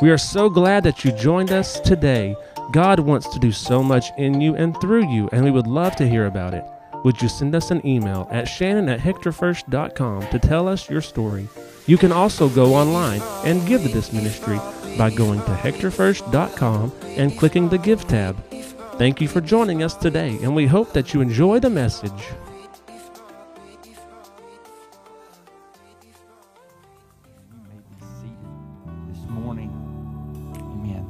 [0.00, 2.36] We are so glad that you joined us today.
[2.70, 5.96] God wants to do so much in you and through you, and we would love
[5.96, 6.64] to hear about it.
[7.04, 11.48] Would you send us an email at shannon at hectorfirst.com to tell us your story?
[11.86, 14.60] You can also go online and give to this ministry
[14.96, 18.36] by going to hectorfirst.com and clicking the Give tab.
[18.98, 22.28] Thank you for joining us today, and we hope that you enjoy the message.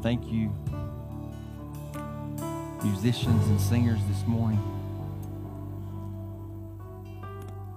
[0.08, 0.50] Thank you,
[2.82, 4.58] musicians and singers this morning.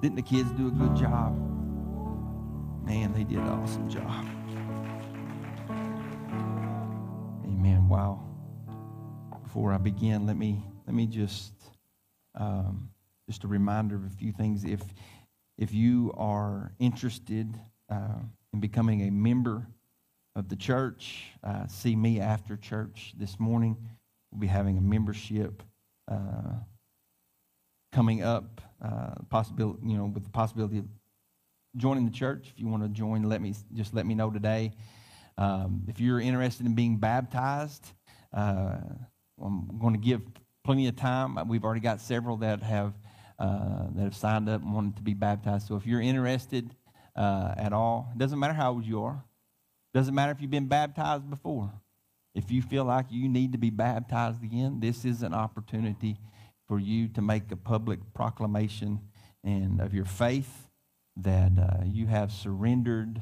[0.02, 1.36] Didn't the kids do a good job?
[2.86, 4.26] Man, they did an awesome job.
[7.44, 7.90] Amen.
[7.90, 8.24] Wow.
[9.44, 11.52] Before I begin, let me let me just
[12.36, 12.92] um,
[13.28, 14.64] just a reminder of a few things.
[14.64, 14.80] If
[15.58, 17.60] if you are interested
[17.90, 18.20] uh,
[18.54, 19.68] in becoming a member
[20.36, 23.78] of the church, uh, see me after church this morning.
[24.32, 25.62] We'll be having a membership
[26.10, 26.56] uh,
[27.92, 28.62] coming up.
[28.84, 30.86] Uh, possibility, you know, with the possibility of
[31.78, 32.52] joining the church.
[32.52, 34.72] If you want to join, let me just let me know today.
[35.38, 37.92] Um, if you're interested in being baptized,
[38.34, 38.78] uh,
[39.40, 40.22] I'm going to give
[40.64, 41.38] plenty of time.
[41.48, 42.94] We've already got several that have
[43.38, 45.68] uh, that have signed up and wanted to be baptized.
[45.68, 46.76] So if you're interested
[47.16, 49.24] uh, at all, it doesn't matter how old you are.
[49.94, 51.72] Doesn't matter if you've been baptized before.
[52.34, 56.18] If you feel like you need to be baptized again, this is an opportunity
[56.68, 59.02] for you to make a public proclamation
[59.44, 60.68] and of your faith
[61.18, 63.22] that uh, you have surrendered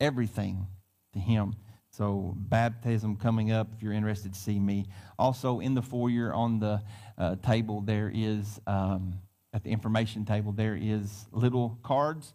[0.00, 0.66] everything
[1.12, 1.56] to Him.
[1.90, 4.86] So, baptism coming up if you're interested to see me.
[5.18, 6.80] Also, in the foyer on the
[7.18, 9.20] uh, table, there is, um,
[9.52, 12.32] at the information table, there is little cards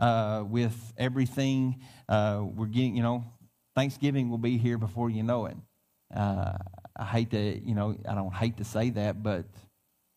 [0.00, 1.80] uh, with everything.
[2.08, 3.24] Uh, we're getting, you know,
[3.76, 5.56] Thanksgiving will be here before you know it.
[6.14, 6.54] Uh,
[6.96, 9.44] I hate to, you know, I don't hate to say that, but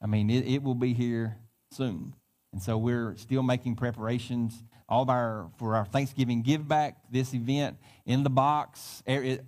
[0.02, 1.38] I mean, it, it will be here
[1.72, 2.16] soon.
[2.52, 4.64] And so we're still making preparations.
[4.90, 9.02] All our for our Thanksgiving give back, this event in the box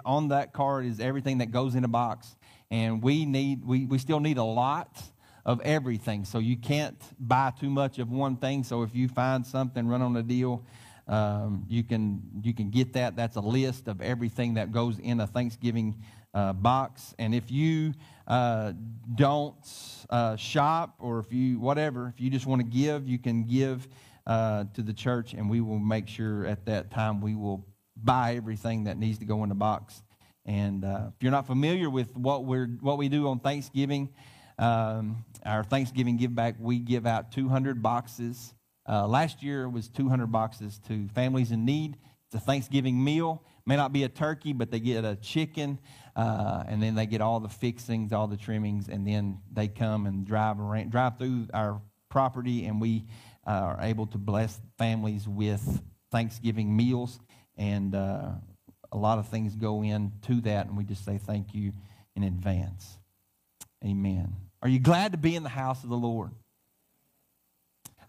[0.04, 2.36] on that card is everything that goes in a box,
[2.72, 4.98] and we need we, we still need a lot
[5.46, 6.26] of everything.
[6.26, 8.64] So you can't buy too much of one thing.
[8.64, 10.66] So if you find something, run on a deal.
[11.08, 13.16] Um, you can you can get that.
[13.16, 16.02] That's a list of everything that goes in a Thanksgiving
[16.36, 17.16] uh, box.
[17.18, 17.94] And if you
[18.28, 18.74] uh,
[19.16, 19.56] don't
[20.10, 23.88] uh, shop or if you, whatever, if you just want to give, you can give
[24.28, 28.36] uh, to the church and we will make sure at that time we will buy
[28.36, 30.04] everything that needs to go in the box.
[30.46, 34.10] And uh, if you're not familiar with what, we're, what we do on Thanksgiving,
[34.58, 38.54] um, our Thanksgiving give back, we give out 200 boxes.
[38.88, 41.98] Uh, last year was 200 boxes to families in need.
[42.28, 43.44] It's a Thanksgiving meal.
[43.66, 45.80] May not be a turkey, but they get a chicken,
[46.16, 50.06] uh, and then they get all the fixings, all the trimmings, and then they come
[50.06, 53.06] and drive around, drive through our property, and we
[53.48, 57.20] uh, are able to bless families with Thanksgiving meals,
[57.58, 58.30] and uh,
[58.92, 61.74] a lot of things go into that, and we just say thank you
[62.16, 62.98] in advance.
[63.84, 64.45] Amen.
[64.66, 66.32] Are you glad to be in the house of the Lord?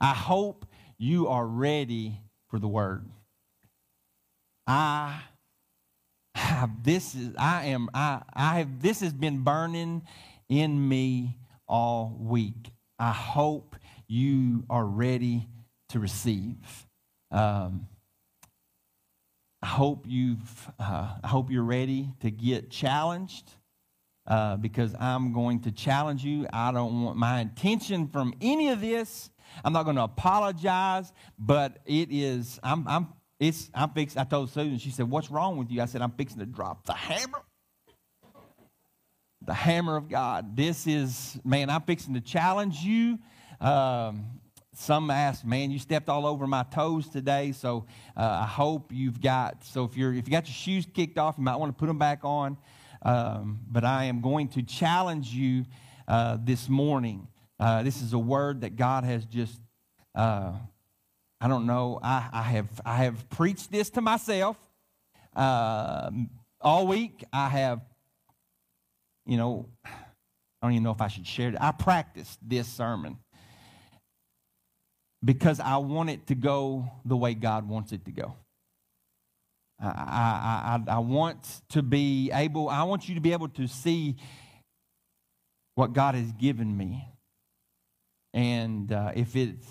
[0.01, 0.65] I hope
[0.97, 2.19] you are ready
[2.49, 3.05] for the word.
[4.67, 5.21] I
[6.35, 10.01] have this is I am I I have this has been burning
[10.49, 11.37] in me
[11.69, 12.71] all week.
[12.99, 13.77] I hope
[14.09, 15.49] you are ready
[15.91, 16.87] to receive.
[17.31, 17.87] Um,
[19.61, 23.51] I hope you've uh, I hope you're ready to get challenged.
[24.27, 26.49] Uh, because I'm going to challenge you.
[26.53, 29.31] I don't want my intention from any of this.
[29.65, 32.59] I'm not going to apologize, but it is.
[32.65, 35.83] I'm, I'm it's, I'm fixing, I told Susan, she said, What's wrong with you?
[35.83, 37.43] I said, I'm fixing to drop the hammer.
[39.43, 40.57] The hammer of God.
[40.57, 43.19] This is, man, I'm fixing to challenge you.
[43.61, 44.41] Um,
[44.73, 47.53] some asked, man, you stepped all over my toes today.
[47.53, 47.87] So
[48.17, 51.37] uh, I hope you've got, so if, you're, if you got your shoes kicked off,
[51.39, 52.57] you might want to put them back on.
[53.07, 55.65] Um, but I am going to challenge you
[56.09, 57.29] uh, this morning.
[57.61, 59.61] Uh, this is a word that God has just
[60.17, 60.55] uh,
[61.41, 62.01] I don't know.
[62.03, 64.57] I, I have I have preached this to myself
[65.37, 66.11] uh,
[66.61, 67.23] all week.
[67.33, 67.81] I have,
[69.25, 69.91] you know, I
[70.63, 71.57] don't even know if I should share it.
[71.61, 73.19] I practiced this sermon
[75.25, 78.35] because I want it to go the way God wants it to go.
[79.81, 84.17] I, I, I, want to be able, I want you to be able to see
[85.75, 87.07] what God has given me.
[88.33, 89.67] And uh, if it's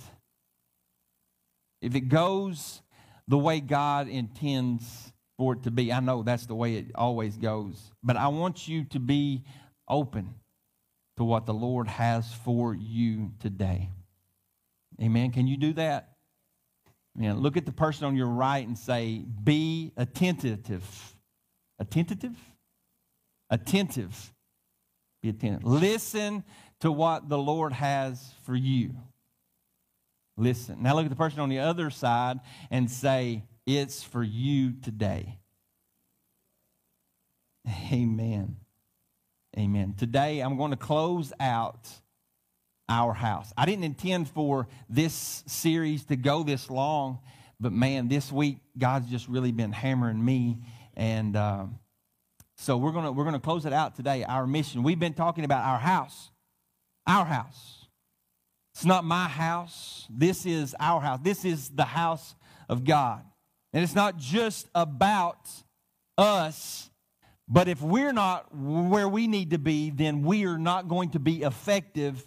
[1.82, 2.82] if it goes
[3.28, 5.92] the way God intends for it to be.
[5.92, 7.92] I know that's the way it always goes.
[8.04, 9.44] But I want you to be
[9.88, 10.36] open
[11.18, 13.90] to what the Lord has for you today.
[15.02, 15.32] Amen.
[15.32, 16.15] Can you do that?
[17.18, 21.16] Look at the person on your right and say, be attentive.
[21.80, 22.36] Attentive?
[23.50, 24.34] Attentive.
[25.22, 25.64] Be attentive.
[25.64, 26.44] Listen
[26.82, 28.96] to what the Lord has for you.
[30.38, 30.84] Listen.
[30.84, 35.40] Now look at the person on the other side and say, it's for you today.
[37.92, 38.58] Amen.
[39.58, 39.96] Amen.
[39.98, 41.88] Today I'm going to close out
[42.88, 43.52] our house.
[43.58, 47.20] I didn't intend for this series to go this long,
[47.60, 50.60] but man, this week God's just really been hammering me,
[50.96, 51.80] and um,
[52.58, 54.24] so we're gonna we're gonna close it out today.
[54.24, 54.84] Our mission.
[54.84, 56.30] We've been talking about our house,
[57.08, 57.88] our house.
[58.74, 60.06] It's not my house.
[60.10, 61.20] This is our house.
[61.24, 62.36] This is the house
[62.70, 63.24] of God,
[63.74, 65.50] and it's not just about
[66.18, 66.90] us.
[67.48, 71.20] But if we're not where we need to be, then we are not going to
[71.20, 72.26] be effective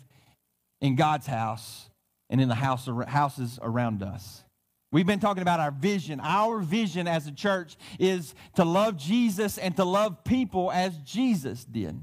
[0.80, 1.90] in God's house
[2.30, 4.44] and in the house, houses around us.
[4.90, 6.20] We've been talking about our vision.
[6.22, 11.64] Our vision as a church is to love Jesus and to love people as Jesus
[11.64, 12.00] did.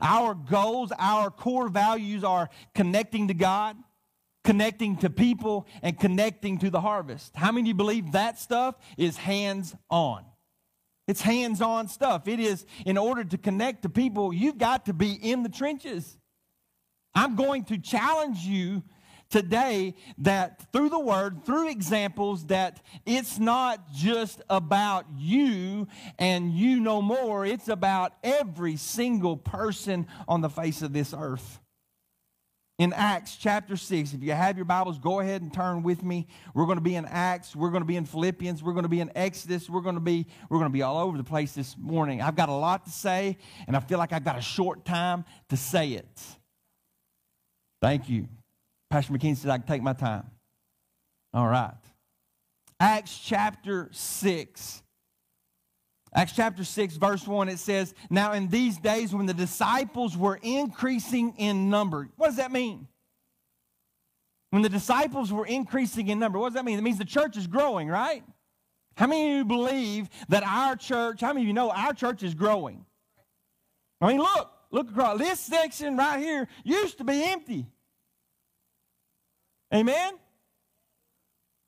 [0.00, 3.76] Our goals, our core values are connecting to God,
[4.42, 7.36] connecting to people, and connecting to the harvest.
[7.36, 10.24] How many of you believe that stuff is hands on?
[11.06, 12.26] It's hands on stuff.
[12.26, 16.16] It is, in order to connect to people, you've got to be in the trenches.
[17.14, 18.82] I'm going to challenge you
[19.30, 25.86] today that through the word, through examples, that it's not just about you
[26.18, 27.46] and you no more.
[27.46, 31.60] It's about every single person on the face of this earth.
[32.78, 36.26] In Acts chapter 6, if you have your Bibles, go ahead and turn with me.
[36.54, 38.88] We're going to be in Acts, we're going to be in Philippians, we're going to
[38.88, 41.52] be in Exodus, we're going to be we're going to be all over the place
[41.52, 42.22] this morning.
[42.22, 43.36] I've got a lot to say,
[43.66, 46.08] and I feel like I've got a short time to say it.
[47.80, 48.28] Thank you.
[48.90, 50.24] Pastor McKean said I can take my time.
[51.32, 51.72] All right.
[52.78, 54.82] Acts chapter 6.
[56.12, 60.40] Acts chapter 6, verse 1, it says, Now in these days when the disciples were
[60.42, 62.88] increasing in number, what does that mean?
[64.50, 66.78] When the disciples were increasing in number, what does that mean?
[66.78, 68.24] It means the church is growing, right?
[68.96, 72.24] How many of you believe that our church, how many of you know our church
[72.24, 72.84] is growing?
[74.00, 75.18] I mean, look, look across.
[75.18, 77.66] This section right here used to be empty.
[79.72, 80.14] Amen?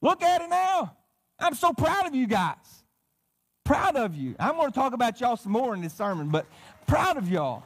[0.01, 0.97] Look at it now.
[1.39, 2.57] I'm so proud of you guys.
[3.65, 4.35] Proud of you.
[4.39, 6.47] I'm going to talk about y'all some more in this sermon, but
[6.87, 7.63] proud of y'all.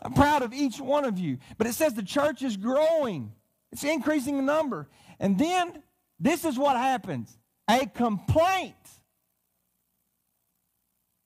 [0.00, 1.38] I'm proud of each one of you.
[1.58, 3.32] But it says the church is growing,
[3.72, 4.88] it's increasing in number.
[5.20, 5.82] And then
[6.18, 7.36] this is what happens
[7.68, 8.74] a complaint.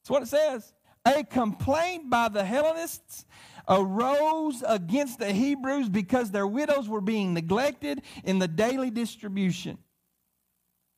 [0.02, 0.72] That's what it says.
[1.04, 3.24] A complaint by the Hellenists
[3.68, 9.78] arose against the Hebrews because their widows were being neglected in the daily distribution.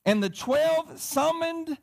[0.04, 1.78] And the twelve summoned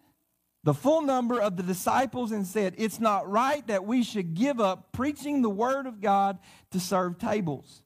[0.63, 4.59] the full number of the disciples and said, It's not right that we should give
[4.59, 6.37] up preaching the word of God
[6.71, 7.81] to serve tables.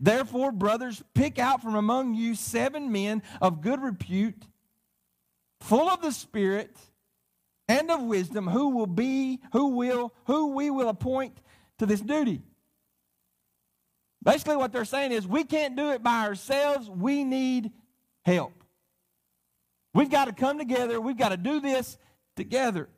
[0.00, 4.46] Therefore, brothers, pick out from among you seven men of good repute,
[5.60, 6.76] full of the Spirit
[7.68, 11.38] and of wisdom, who will be, who will, who we will appoint
[11.78, 12.42] to this duty.
[14.22, 16.90] Basically, what they're saying is we can't do it by ourselves.
[16.90, 17.70] We need
[18.24, 18.64] help.
[19.94, 21.00] We've got to come together.
[21.00, 21.98] We've got to do this
[22.36, 22.88] together.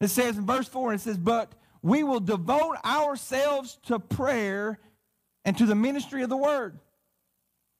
[0.00, 4.80] It says in verse 4, it says, But we will devote ourselves to prayer
[5.44, 6.78] and to the ministry of the word.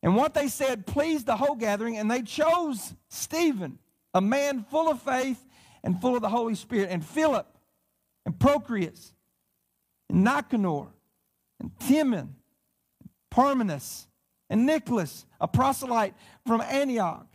[0.03, 3.79] And what they said pleased the whole gathering, and they chose Stephen,
[4.13, 5.45] a man full of faith
[5.85, 7.47] and full of the Holy Spirit, and Philip,
[8.27, 9.13] and Prochorus,
[10.09, 10.89] and Nicanor,
[11.61, 12.35] and Timon,
[13.01, 14.07] and Parmenas,
[14.51, 16.15] and Nicholas, a proselyte
[16.47, 17.27] from Antioch.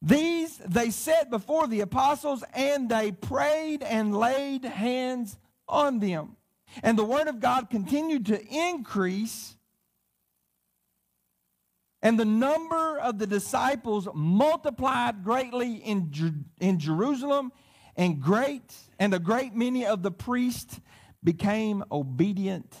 [0.00, 5.38] These they set before the apostles, and they prayed and laid hands
[5.68, 6.36] on them.
[6.82, 9.56] And the word of God continued to increase
[12.02, 16.12] and the number of the disciples multiplied greatly in,
[16.60, 17.52] in Jerusalem,
[17.96, 20.80] and great and a great many of the priests
[21.22, 22.74] became obedient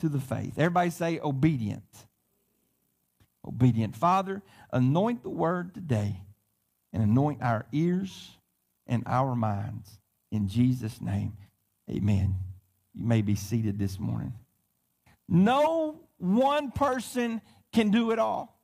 [0.00, 0.58] to the faith.
[0.58, 1.84] Everybody say obedient.
[3.46, 3.96] Obedient.
[3.96, 4.42] Father,
[4.72, 6.20] anoint the word today
[6.92, 8.30] and anoint our ears
[8.86, 9.98] and our minds.
[10.30, 11.36] In Jesus' name,
[11.90, 12.36] amen.
[12.94, 14.34] You may be seated this morning.
[15.28, 17.40] No one person
[17.74, 18.58] can do it all.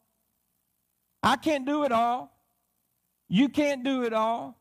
[1.22, 2.32] I can't do it all.
[3.28, 4.56] You can't do it all.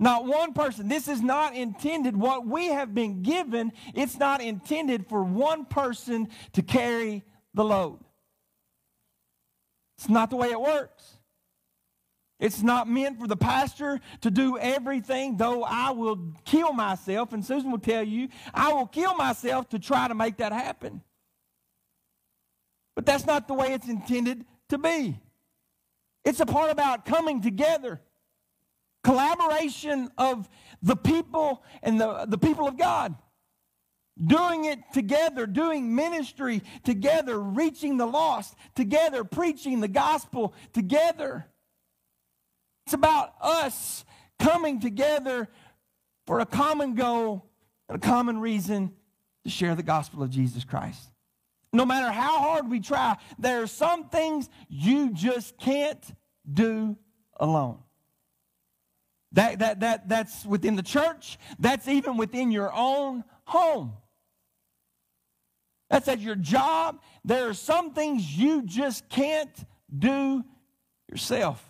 [0.00, 0.88] Not one person.
[0.88, 6.28] This is not intended, what we have been given, it's not intended for one person
[6.52, 8.00] to carry the load.
[9.96, 11.16] It's not the way it works.
[12.38, 17.42] It's not meant for the pastor to do everything, though I will kill myself, and
[17.42, 21.00] Susan will tell you, I will kill myself to try to make that happen.
[22.96, 25.20] But that's not the way it's intended to be.
[26.24, 28.00] It's a part about coming together
[29.06, 30.48] collaboration of
[30.82, 33.14] the people and the, the people of God.
[34.22, 41.46] Doing it together, doing ministry together, reaching the lost together, preaching the gospel together.
[42.86, 44.04] It's about us
[44.40, 45.48] coming together
[46.26, 47.48] for a common goal
[47.88, 48.92] and a common reason
[49.44, 51.10] to share the gospel of Jesus Christ.
[51.76, 56.02] No matter how hard we try, there are some things you just can't
[56.50, 56.96] do
[57.38, 57.80] alone.
[59.32, 61.38] That, that, that, that's within the church.
[61.58, 63.92] That's even within your own home.
[65.90, 67.02] That's at your job.
[67.26, 69.54] There are some things you just can't
[69.96, 70.42] do
[71.10, 71.62] yourself.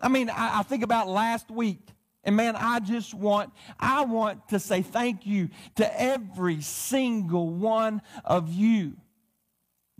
[0.00, 1.90] I mean, I, I think about last week.
[2.24, 8.02] And man, I just want, I want to say thank you to every single one
[8.24, 8.96] of you.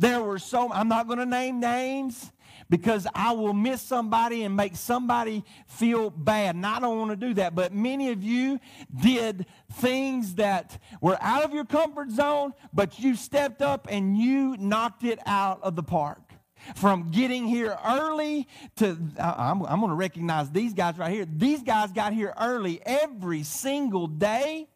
[0.03, 2.33] There were so, I'm not going to name names
[2.69, 6.57] because I will miss somebody and make somebody feel bad.
[6.57, 7.55] And I don't want to do that.
[7.55, 8.59] But many of you
[9.01, 14.57] did things that were out of your comfort zone, but you stepped up and you
[14.59, 16.33] knocked it out of the park.
[16.75, 21.27] From getting here early to, I'm, I'm going to recognize these guys right here.
[21.27, 24.69] These guys got here early every single day.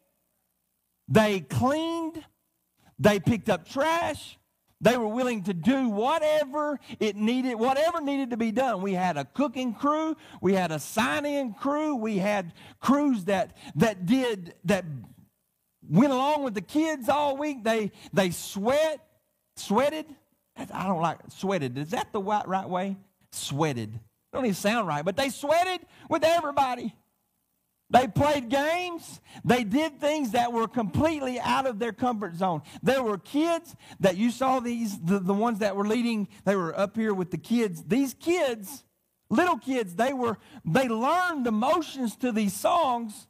[1.09, 2.23] They cleaned,
[2.97, 4.37] they picked up trash,
[4.79, 8.81] they were willing to do whatever it needed, whatever needed to be done.
[8.81, 14.05] We had a cooking crew, we had a sign-in crew, we had crews that that
[14.05, 14.85] did that
[15.89, 17.63] went along with the kids all week.
[17.63, 18.99] They they sweat,
[19.55, 20.05] sweated.
[20.55, 21.77] I don't like sweated.
[21.77, 22.97] Is that the right, right way?
[23.31, 23.93] Sweated.
[23.93, 24.01] It
[24.33, 26.95] Don't even sound right, but they sweated with everybody.
[27.89, 29.21] They played games.
[29.45, 32.61] They did things that were completely out of their comfort zone.
[32.83, 36.77] There were kids that you saw these, the, the ones that were leading, they were
[36.77, 37.83] up here with the kids.
[37.83, 38.83] These kids,
[39.29, 43.27] little kids, they were, they learned the motions to these songs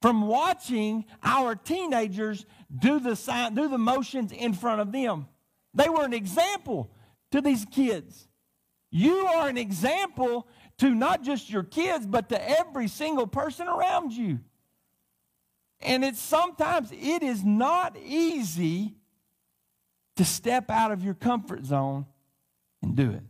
[0.00, 2.44] from watching our teenagers
[2.76, 5.28] do the sign, do the motions in front of them.
[5.74, 6.90] They were an example
[7.30, 8.28] to these kids.
[8.90, 10.46] You are an example
[10.82, 14.40] to not just your kids, but to every single person around you.
[15.78, 18.96] And it's sometimes it is not easy
[20.16, 22.04] to step out of your comfort zone
[22.82, 23.22] and do it.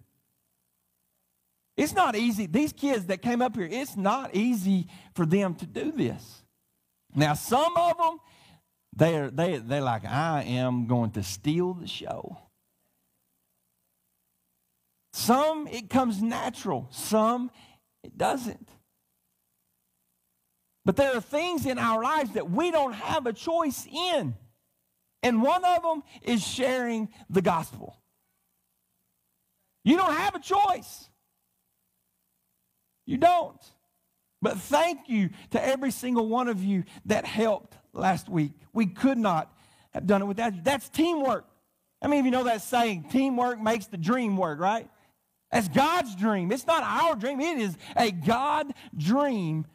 [1.77, 2.47] It's not easy.
[2.47, 6.43] These kids that came up here, it's not easy for them to do this.
[7.15, 8.19] Now, some of them,
[8.95, 12.39] they're, they, they're like, I am going to steal the show.
[15.13, 17.51] Some it comes natural, some
[18.03, 18.69] it doesn't.
[20.85, 24.35] But there are things in our lives that we don't have a choice in.
[25.23, 27.97] And one of them is sharing the gospel.
[29.85, 31.09] You don't have a choice.
[33.07, 33.61] You don't.
[34.41, 38.53] But thank you to every single one of you that helped last week.
[38.73, 39.53] We could not
[39.93, 40.61] have done it without you.
[40.65, 41.47] That's teamwork.
[42.03, 44.89] Many of you know that saying, teamwork makes the dream work, right?
[45.53, 46.51] That's God's dream.
[46.51, 49.67] It's not our dream, it is a God dream.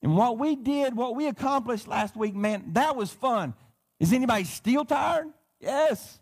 [0.00, 3.52] And what we did, what we accomplished last week, man, that was fun.
[3.98, 5.26] Is anybody still tired?
[5.60, 6.20] Yes.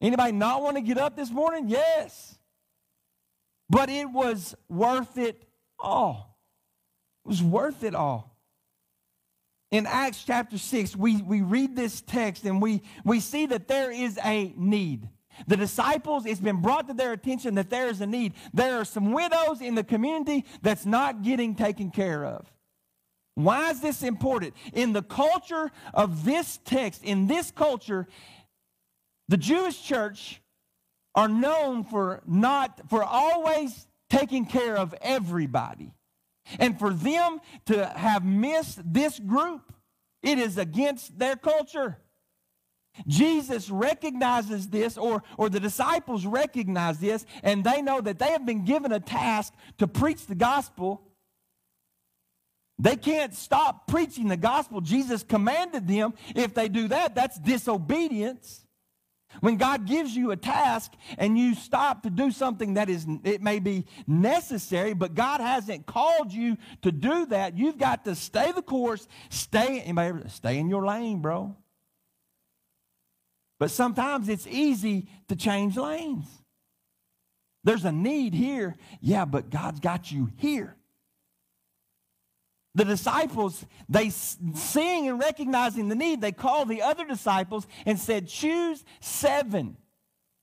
[0.00, 1.68] Anybody not want to get up this morning?
[1.68, 2.38] Yes.
[3.68, 5.46] But it was worth it
[5.78, 6.38] all.
[7.24, 8.34] It was worth it all.
[9.70, 13.90] In Acts chapter 6, we, we read this text and we, we see that there
[13.90, 15.08] is a need.
[15.46, 18.34] The disciples, it's been brought to their attention that there is a need.
[18.54, 22.50] There are some widows in the community that's not getting taken care of.
[23.34, 24.54] Why is this important?
[24.72, 28.06] In the culture of this text, in this culture,
[29.28, 30.40] the Jewish church
[31.14, 35.92] are known for not, for always taking care of everybody.
[36.58, 39.72] And for them to have missed this group,
[40.22, 41.98] it is against their culture.
[43.06, 48.46] Jesus recognizes this, or, or the disciples recognize this, and they know that they have
[48.46, 51.02] been given a task to preach the gospel.
[52.78, 54.80] They can't stop preaching the gospel.
[54.80, 56.14] Jesus commanded them.
[56.34, 58.66] If they do that, that's disobedience.
[59.40, 63.42] When God gives you a task and you stop to do something that is, it
[63.42, 68.52] may be necessary, but God hasn't called you to do that, you've got to stay
[68.52, 71.54] the course, stay, anybody, stay in your lane, bro.
[73.58, 76.26] But sometimes it's easy to change lanes.
[77.64, 78.76] There's a need here.
[79.00, 80.76] Yeah, but God's got you here.
[82.74, 88.28] The disciples, they seeing and recognizing the need, they called the other disciples and said,
[88.28, 89.78] Choose seven.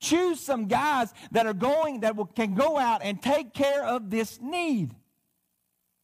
[0.01, 4.09] Choose some guys that are going, that will, can go out and take care of
[4.09, 4.95] this need.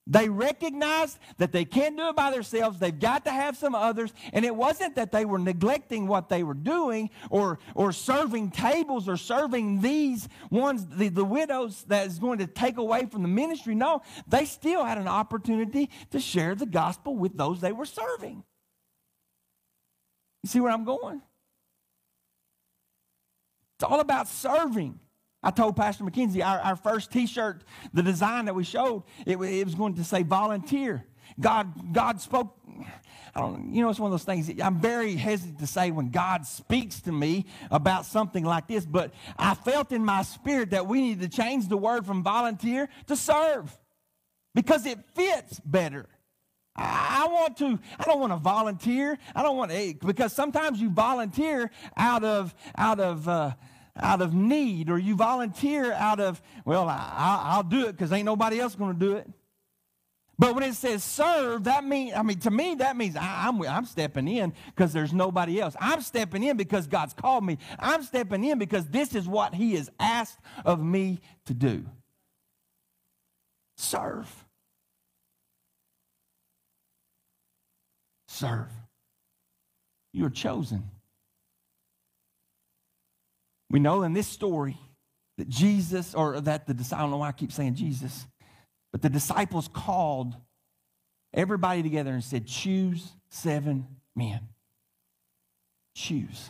[0.09, 2.79] They recognized that they can't do it by themselves.
[2.79, 4.11] They've got to have some others.
[4.33, 9.07] And it wasn't that they were neglecting what they were doing or, or serving tables
[9.07, 13.27] or serving these ones, the, the widows that is going to take away from the
[13.27, 13.75] ministry.
[13.75, 18.43] No, they still had an opportunity to share the gospel with those they were serving.
[20.43, 21.21] You see where I'm going?
[23.77, 24.99] It's all about serving.
[25.41, 29.65] I told Pastor McKenzie our, our first T-shirt, the design that we showed, it, it
[29.65, 31.05] was going to say volunteer.
[31.39, 32.57] God, God spoke.
[33.35, 34.51] I don't, you know, it's one of those things.
[34.61, 39.13] I'm very hesitant to say when God speaks to me about something like this, but
[39.37, 43.15] I felt in my spirit that we need to change the word from volunteer to
[43.15, 43.77] serve
[44.55, 46.07] because it fits better.
[46.75, 49.17] I want to, I don't want to volunteer.
[49.35, 53.51] I don't want to, because sometimes you volunteer out of, out of, uh,
[54.01, 58.25] out of need or you volunteer out of, well, I, will do it because ain't
[58.25, 59.29] nobody else going to do it.
[60.39, 63.61] But when it says serve, that means, I mean, to me, that means I, am
[63.61, 65.75] I'm, I'm stepping in because there's nobody else.
[65.81, 67.57] I'm stepping in because God's called me.
[67.77, 71.85] I'm stepping in because this is what He has asked of me to do.
[73.75, 74.45] Serve.
[78.29, 78.71] Serve.
[80.13, 80.89] You're chosen.
[83.69, 84.77] We know in this story
[85.37, 88.25] that Jesus, or that the I don't know why I keep saying Jesus,
[88.91, 90.35] but the disciples called
[91.33, 94.41] everybody together and said, Choose seven men.
[95.95, 96.49] Choose.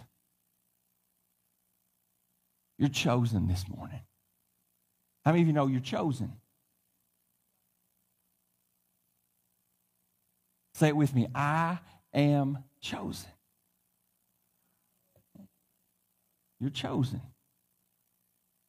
[2.78, 4.00] You're chosen this morning.
[5.26, 6.32] How many of you know you're chosen?
[10.76, 11.80] Say it with me I
[12.13, 13.30] am chosen.
[16.60, 17.22] You're chosen.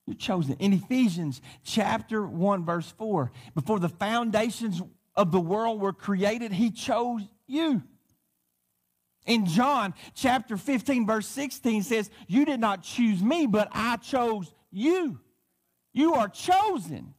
[0.07, 0.57] You're chosen.
[0.59, 4.81] In Ephesians chapter 1, verse 4, before the foundations
[5.15, 7.83] of the world were created, he chose you.
[9.27, 14.53] In John chapter 15, verse 16 says, You did not choose me, but I chose
[14.71, 15.21] you.
[15.93, 17.15] You are chosen.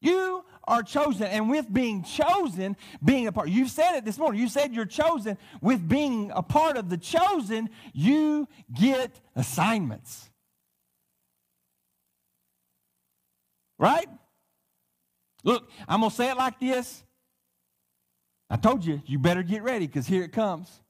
[0.00, 1.26] You are chosen.
[1.26, 4.40] And with being chosen, being a part, you said it this morning.
[4.40, 5.38] You said you're chosen.
[5.60, 10.30] With being a part of the chosen, you get assignments.
[13.78, 14.08] Right?
[15.42, 17.02] Look, I'm going to say it like this.
[18.48, 20.80] I told you, you better get ready because here it comes.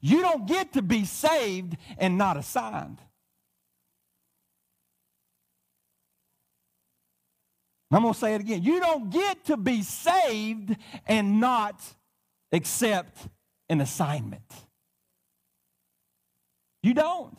[0.00, 2.98] You don't get to be saved and not assigned.
[7.94, 8.62] I'm going to say it again.
[8.62, 10.76] You don't get to be saved
[11.06, 11.80] and not
[12.50, 13.28] accept
[13.68, 14.42] an assignment.
[16.82, 17.38] You don't.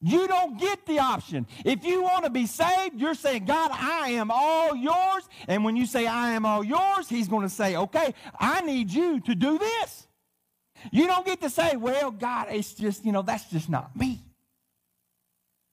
[0.00, 1.46] You don't get the option.
[1.64, 5.28] If you want to be saved, you're saying, God, I am all yours.
[5.48, 8.92] And when you say, I am all yours, He's going to say, okay, I need
[8.92, 10.06] you to do this.
[10.92, 14.20] You don't get to say, well, God, it's just, you know, that's just not me.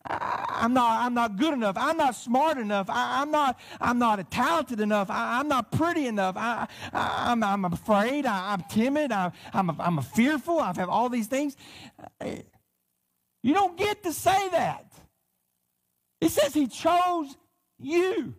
[0.07, 1.75] I, am not, I'm not good enough.
[1.77, 2.89] I'm not smart enough.
[2.89, 5.09] I, am not, I'm not talented enough.
[5.09, 6.35] I, am not pretty enough.
[6.37, 8.25] I, am I'm, I'm afraid.
[8.25, 9.11] I, am timid.
[9.11, 10.59] I, I'm, a, I'm a fearful.
[10.59, 11.55] I have all these things.
[12.21, 12.35] Uh,
[13.43, 14.91] you don't get to say that.
[16.21, 17.35] It says he chose
[17.77, 18.33] you.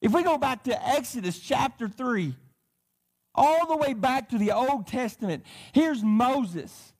[0.00, 2.34] If we go back to Exodus chapter 3,
[3.34, 6.93] all the way back to the Old Testament, here's Moses.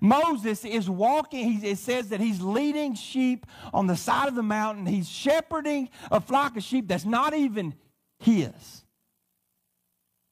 [0.00, 4.86] Moses is walking, it says that he's leading sheep on the side of the mountain.
[4.86, 7.74] He's shepherding a flock of sheep that's not even
[8.18, 8.84] his.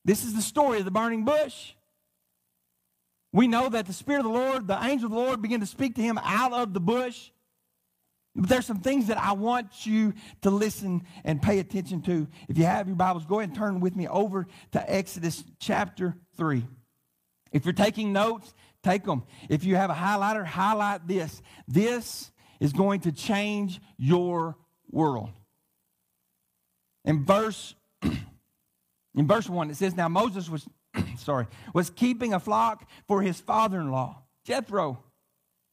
[0.05, 1.73] This is the story of the burning bush.
[3.33, 5.67] We know that the Spirit of the Lord, the angel of the Lord, began to
[5.67, 7.31] speak to him out of the bush.
[8.35, 12.29] But there's some things that I want you to listen and pay attention to.
[12.49, 16.15] If you have your Bibles, go ahead and turn with me over to Exodus chapter
[16.37, 16.67] 3.
[17.53, 18.53] If you're taking notes,
[18.87, 19.25] Take them.
[19.49, 21.43] If you have a highlighter, highlight this.
[21.67, 24.57] This is going to change your
[24.93, 25.31] world.
[27.05, 30.69] In verse in verse 1 it says now Moses was
[31.17, 35.03] sorry, was keeping a flock for his father-in-law, Jethro.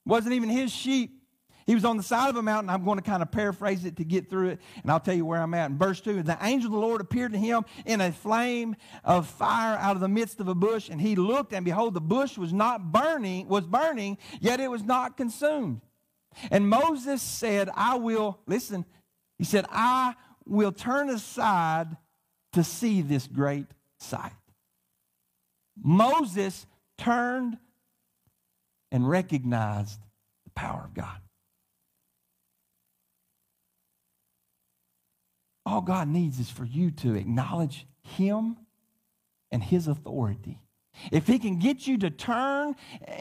[0.07, 1.22] Wasn't even his sheep.
[1.65, 2.69] He was on the side of a mountain.
[2.69, 5.25] I'm going to kind of paraphrase it to get through it, and I'll tell you
[5.25, 5.71] where I'm at.
[5.71, 9.27] In verse 2, the angel of the Lord appeared to him in a flame of
[9.27, 12.37] fire out of the midst of a bush, and he looked, and behold, the bush
[12.37, 15.81] was not burning, was burning, yet it was not consumed.
[16.51, 18.85] And Moses said, I will, listen,
[19.37, 21.95] he said, I will turn aside
[22.53, 23.67] to see this great
[23.99, 24.31] sight.
[25.81, 26.65] Moses
[26.97, 27.57] turned
[28.91, 29.99] and recognized
[30.45, 31.17] the power of God.
[35.65, 38.57] All God needs is for you to acknowledge Him
[39.51, 40.59] and His authority.
[41.11, 42.75] If He can get you to turn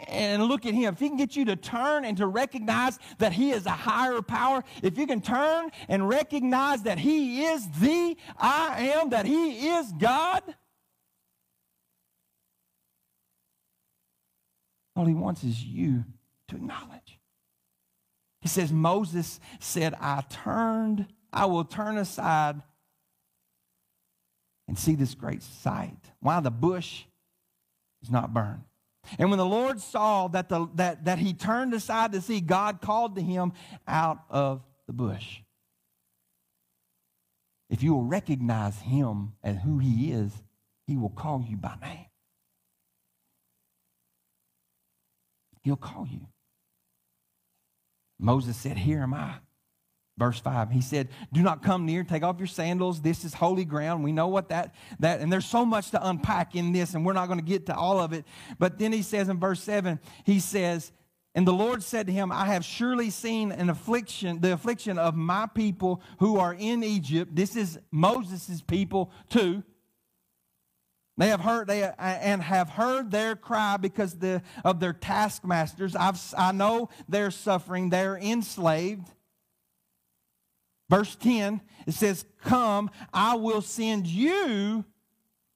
[0.08, 3.32] and look at Him, if He can get you to turn and to recognize that
[3.32, 8.16] He is a higher power, if you can turn and recognize that He is the
[8.36, 10.42] I am, that He is God,
[14.94, 16.04] all He wants is you
[16.48, 17.20] to acknowledge.
[18.40, 22.60] He says, Moses said, I turned I will turn aside
[24.68, 25.96] and see this great sight.
[26.20, 27.04] Why the bush
[28.02, 28.64] is not burned.
[29.18, 32.80] And when the Lord saw that, the, that, that he turned aside to see, God
[32.80, 33.52] called to him
[33.86, 35.40] out of the bush.
[37.68, 40.30] If you will recognize him as who he is,
[40.86, 42.06] he will call you by name.
[45.62, 46.26] He'll call you.
[48.18, 49.36] Moses said, Here am I.
[50.18, 53.00] Verse 5, he said, Do not come near, take off your sandals.
[53.00, 54.04] This is holy ground.
[54.04, 57.14] We know what that, that, and there's so much to unpack in this, and we're
[57.14, 58.26] not going to get to all of it.
[58.58, 60.92] But then he says in verse 7, he says,
[61.34, 65.16] And the Lord said to him, I have surely seen an affliction, the affliction of
[65.16, 67.34] my people who are in Egypt.
[67.34, 69.62] This is Moses' people too.
[71.16, 75.94] They have heard they and have heard their cry because the, of their taskmasters.
[75.94, 77.90] I've, I know they're suffering.
[77.90, 79.08] They're enslaved.
[80.92, 84.84] Verse 10, it says, Come, I will send you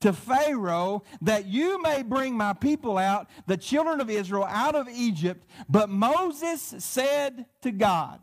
[0.01, 4.89] to Pharaoh that you may bring my people out, the children of Israel, out of
[4.89, 5.47] Egypt.
[5.69, 8.21] But Moses said to God,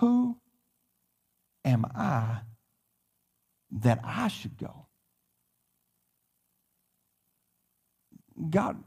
[0.00, 0.36] Who
[1.64, 2.38] am I
[3.70, 4.88] that I should go?
[8.50, 8.82] God,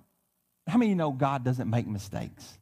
[0.67, 2.57] how many you know God doesn't make mistakes?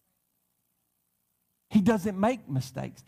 [1.75, 3.03] He doesn't make mistakes.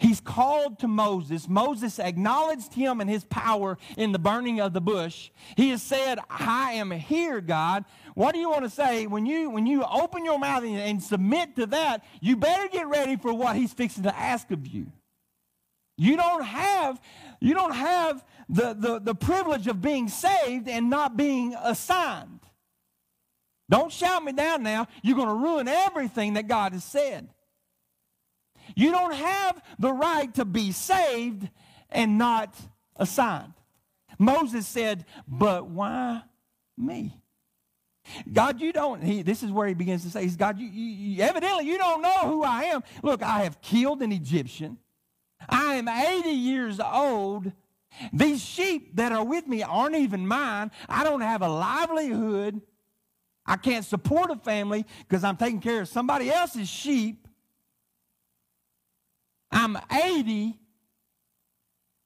[0.00, 1.48] He's called to Moses.
[1.48, 5.30] Moses acknowledged him and his power in the burning of the bush.
[5.56, 7.84] He has said, I am here, God.
[8.16, 9.06] What do you want to say?
[9.06, 12.88] When you, when you open your mouth and, and submit to that, you better get
[12.88, 14.90] ready for what he's fixing to ask of you.
[15.96, 17.00] You don't have,
[17.38, 22.40] you don't have the, the, the privilege of being saved and not being assigned.
[23.70, 24.88] Don't shout me down now.
[25.04, 27.28] You're going to ruin everything that God has said.
[28.74, 31.48] You don't have the right to be saved
[31.90, 32.54] and not
[32.96, 33.54] assigned.
[34.18, 36.22] Moses said, But why
[36.76, 37.20] me?
[38.32, 41.22] God, you don't, he, this is where he begins to say, he's God, you, you,
[41.22, 42.82] evidently you don't know who I am.
[43.02, 44.78] Look, I have killed an Egyptian.
[45.48, 47.52] I am 80 years old.
[48.12, 50.70] These sheep that are with me aren't even mine.
[50.88, 52.60] I don't have a livelihood.
[53.44, 57.25] I can't support a family because I'm taking care of somebody else's sheep.
[59.50, 60.58] I'm 80.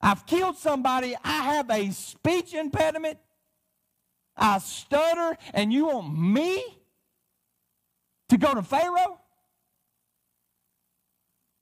[0.00, 1.16] I've killed somebody.
[1.22, 3.18] I have a speech impediment.
[4.36, 6.64] I stutter, and you want me
[8.30, 9.20] to go to Pharaoh?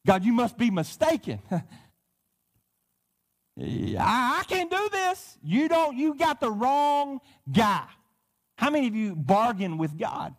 [0.07, 1.41] God, you must be mistaken.
[3.61, 5.37] I, can't do this.
[5.43, 7.85] You don't, you got the wrong guy.
[8.57, 10.35] How many of you bargain with God?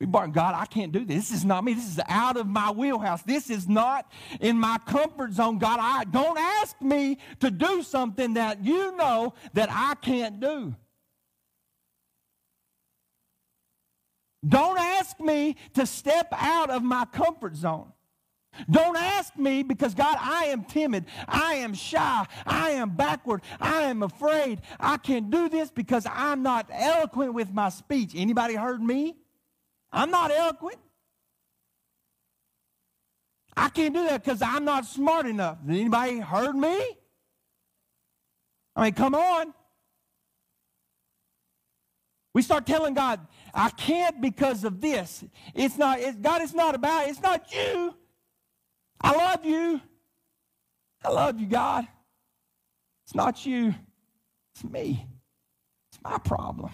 [0.00, 1.28] We bargain, God, I can't do this.
[1.28, 1.74] This is not me.
[1.74, 3.22] This is out of my wheelhouse.
[3.22, 4.10] This is not
[4.40, 5.58] in my comfort zone.
[5.58, 10.74] God, I don't ask me to do something that you know that I can't do.
[14.48, 17.92] Don't ask me to step out of my comfort zone.
[18.70, 21.04] Don't ask me because God, I am timid.
[21.28, 22.26] I am shy.
[22.46, 23.42] I am backward.
[23.60, 24.62] I am afraid.
[24.80, 28.12] I can't do this because I'm not eloquent with my speech.
[28.16, 29.16] Anybody heard me?
[29.92, 30.78] I'm not eloquent.
[33.56, 35.58] I can't do that because I'm not smart enough.
[35.68, 36.80] Anybody heard me?
[38.76, 39.52] I mean, come on.
[42.32, 45.24] We start telling God, I can't because of this.
[45.54, 47.94] It's not, it's, God, it's not about, it's not you.
[49.00, 49.80] I love you.
[51.04, 51.86] I love you, God.
[53.04, 53.74] It's not you.
[54.54, 55.06] It's me.
[55.90, 56.70] It's my problem.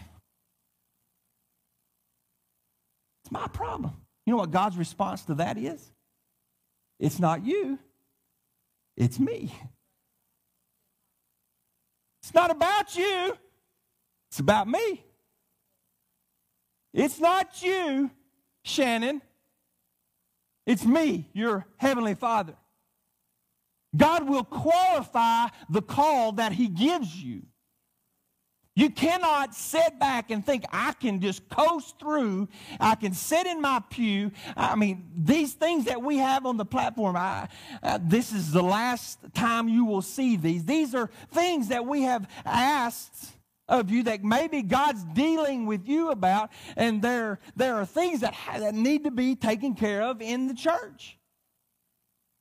[3.27, 3.93] It's my problem.
[4.25, 5.91] You know what God's response to that is?
[7.01, 7.77] It's not you,
[8.97, 9.53] it's me.
[12.23, 13.37] It's not about you,
[14.31, 15.05] it's about me.
[16.95, 18.13] It's not you,
[18.63, 19.21] Shannon.
[20.65, 22.55] It's me, your heavenly Father.
[23.97, 27.43] God will qualify the call that He gives you.
[28.77, 32.49] You cannot sit back and think, I can just coast through.
[32.79, 34.31] I can sit in my pew.
[34.55, 37.49] I mean, these things that we have on the platform, I,
[37.83, 40.67] uh, this is the last time you will see these.
[40.67, 43.33] These are things that we have asked
[43.67, 48.35] of you that maybe God's dealing with you about, and there, there are things that,
[48.59, 51.16] that need to be taken care of in the church.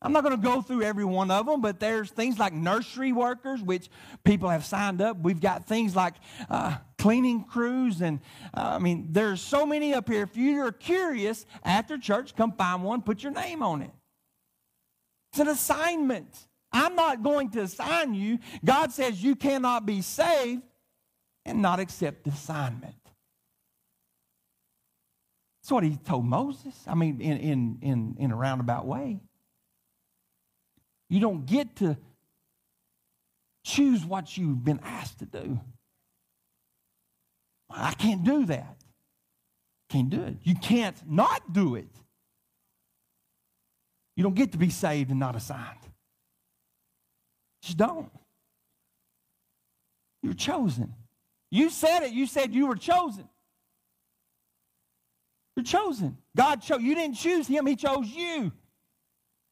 [0.06, 3.12] I'm not going to go through every one of them, but there's things like nursery
[3.12, 3.90] workers, which
[4.24, 5.18] people have signed up.
[5.18, 6.14] We've got things like
[6.48, 8.20] uh, cleaning crews, and
[8.54, 10.22] uh, I mean, there's so many up here.
[10.22, 13.90] If you're curious after church, come find one, put your name on it.
[15.32, 16.38] It's an assignment.
[16.72, 18.38] I'm not going to assign you.
[18.64, 20.62] God says you cannot be saved
[21.46, 22.94] and not accept the assignment.
[25.64, 26.76] That's what he told Moses.
[26.86, 29.22] I mean, in, in, in, in a roundabout way.
[31.10, 31.98] You don't get to
[33.64, 35.60] choose what you've been asked to do.
[37.70, 38.78] I can't do that.
[39.90, 40.38] Can't do it.
[40.44, 41.90] You can't not do it.
[44.16, 45.80] You don't get to be saved and not assigned.
[47.62, 48.12] Just don't.
[50.24, 50.94] You're chosen.
[51.52, 52.14] You said it.
[52.14, 53.28] You said you were chosen.
[55.56, 56.18] You're chosen.
[56.36, 56.82] God chose.
[56.82, 58.52] You didn't choose him, he chose you.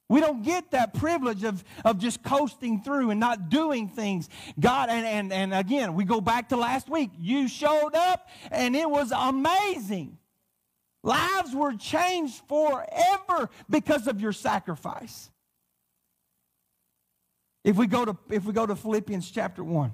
[0.10, 4.30] We don't get that privilege of, of just coasting through and not doing things.
[4.60, 7.12] God, and, and, and again, we go back to last week.
[7.20, 10.18] You showed up and it was amazing.
[11.04, 15.30] Lives were changed forever because of your sacrifice.
[17.64, 19.94] If we go to, if we go to Philippians chapter 1,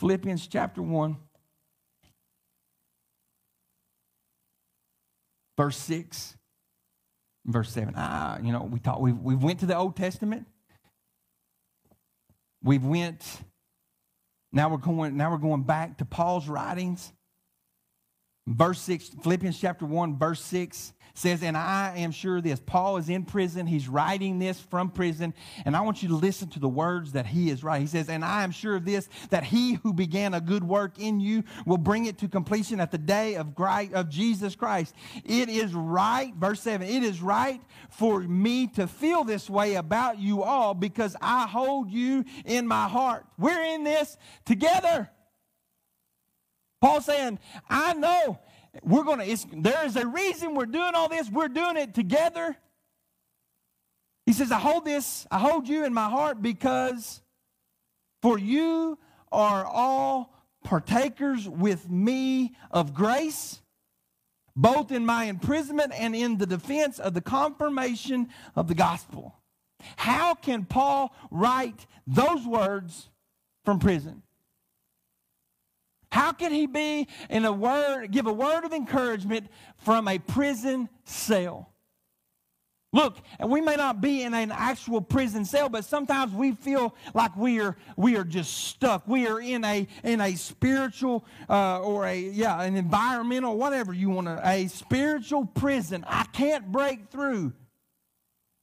[0.00, 1.16] Philippians chapter 1,
[5.56, 6.36] verse 6
[7.46, 10.46] verse 7 ah, you know we thought we we went to the old testament.
[12.62, 13.24] We've went
[14.52, 17.12] now we're going now we're going back to paul's writings.
[18.46, 22.60] Verse 6 philippians chapter 1 verse 6 says, And I am sure this.
[22.60, 23.66] Paul is in prison.
[23.66, 25.34] He's writing this from prison.
[25.64, 27.86] And I want you to listen to the words that he is writing.
[27.86, 30.98] He says, And I am sure of this, that he who began a good work
[30.98, 34.94] in you will bring it to completion at the day of, of Jesus Christ.
[35.24, 40.18] It is right, verse 7, it is right for me to feel this way about
[40.18, 43.26] you all because I hold you in my heart.
[43.38, 45.10] We're in this together.
[46.80, 47.38] Paul saying,
[47.70, 48.40] I know
[48.82, 51.30] we're going to, there is a reason we're doing all this.
[51.30, 52.56] We're doing it together.
[54.24, 57.20] He says, I hold this, I hold you in my heart because
[58.22, 58.98] for you
[59.30, 60.32] are all
[60.62, 63.60] partakers with me of grace,
[64.54, 69.34] both in my imprisonment and in the defense of the confirmation of the gospel.
[69.96, 73.10] How can Paul write those words
[73.64, 74.22] from prison?
[76.12, 79.48] How can he be in a word, give a word of encouragement
[79.78, 81.72] from a prison cell?
[82.92, 86.94] Look, and we may not be in an actual prison cell, but sometimes we feel
[87.14, 89.08] like we are we are just stuck.
[89.08, 94.10] We are in a in a spiritual uh, or a yeah an environmental whatever you
[94.10, 96.04] want to a spiritual prison.
[96.06, 97.54] I can't break through.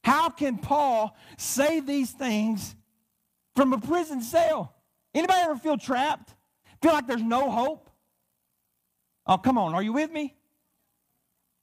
[0.04, 2.76] How can Paul say these things
[3.56, 4.72] from a prison cell?
[5.12, 6.36] Anybody ever feel trapped?
[6.82, 7.90] Feel like there's no hope?
[9.26, 9.74] Oh, come on.
[9.74, 10.34] Are you with me?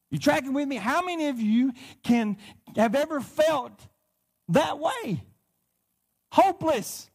[0.10, 0.78] You tracking with me?
[0.78, 2.38] How many of you can
[2.76, 3.88] have ever felt
[4.50, 5.24] that way?
[6.32, 7.10] Hopeless.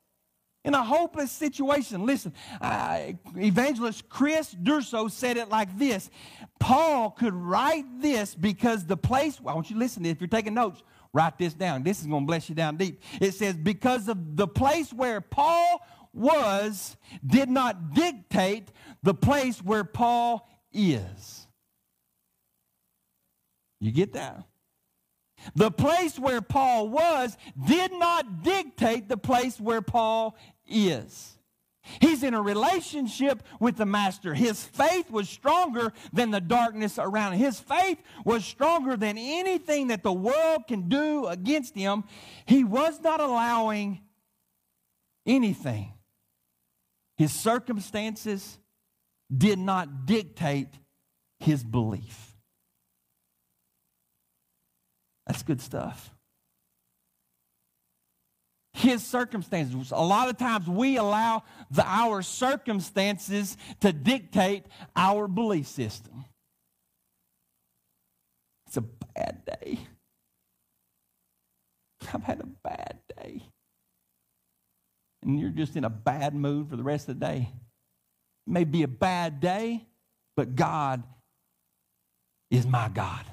[0.65, 2.07] In a hopeless situation.
[2.07, 6.09] Listen, uh, evangelist Chris Durso said it like this
[6.61, 10.55] Paul could write this because the place, I want you to listen, if you're taking
[10.55, 11.83] notes, write this down.
[11.83, 13.03] This is going to bless you down deep.
[13.21, 18.71] It says, because of the place where Paul was did not dictate
[19.03, 21.47] the place where Paul is.
[23.81, 24.45] You get that?
[25.57, 31.37] The place where Paul was did not dictate the place where Paul is.
[32.01, 34.35] He's in a relationship with the master.
[34.35, 37.41] His faith was stronger than the darkness around him.
[37.41, 42.05] His faith was stronger than anything that the world can do against him.
[42.47, 44.01] He was not allowing
[45.27, 45.93] anything
[47.23, 48.59] his circumstances
[49.35, 50.67] did not dictate
[51.39, 52.35] his belief.
[55.29, 56.11] That's good stuff.
[58.73, 59.93] His circumstances.
[59.93, 66.25] A lot of times we allow the, our circumstances to dictate our belief system.
[68.67, 68.81] It's a
[69.15, 69.79] bad day.
[72.13, 73.43] I've had a bad day.
[75.23, 77.49] And you're just in a bad mood for the rest of the day.
[78.47, 79.87] It may be a bad day,
[80.37, 81.03] but God
[82.51, 83.25] is my God.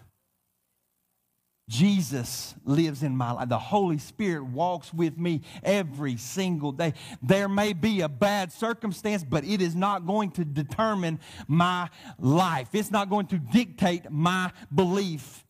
[1.70, 3.48] Jesus lives in my life.
[3.48, 6.96] The Holy Spirit walks with me every single day.
[7.22, 12.70] There may be a bad circumstance, but it is not going to determine my life.
[12.74, 15.46] It's not going to dictate my belief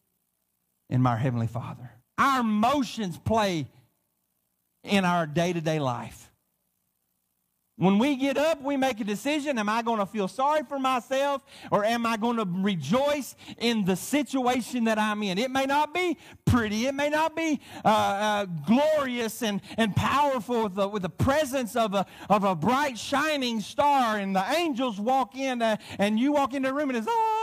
[0.89, 1.89] in my Heavenly Father.
[2.17, 3.67] Our emotions play
[4.83, 6.28] in our day to day life.
[7.79, 9.57] When we get up, we make a decision.
[9.57, 13.85] Am I going to feel sorry for myself or am I going to rejoice in
[13.85, 15.37] the situation that I'm in?
[15.37, 16.87] It may not be pretty.
[16.87, 21.77] It may not be uh, uh, glorious and, and powerful with the, with the presence
[21.77, 26.33] of a, of a bright, shining star and the angels walk in uh, and you
[26.33, 27.38] walk into the room and it's, oh,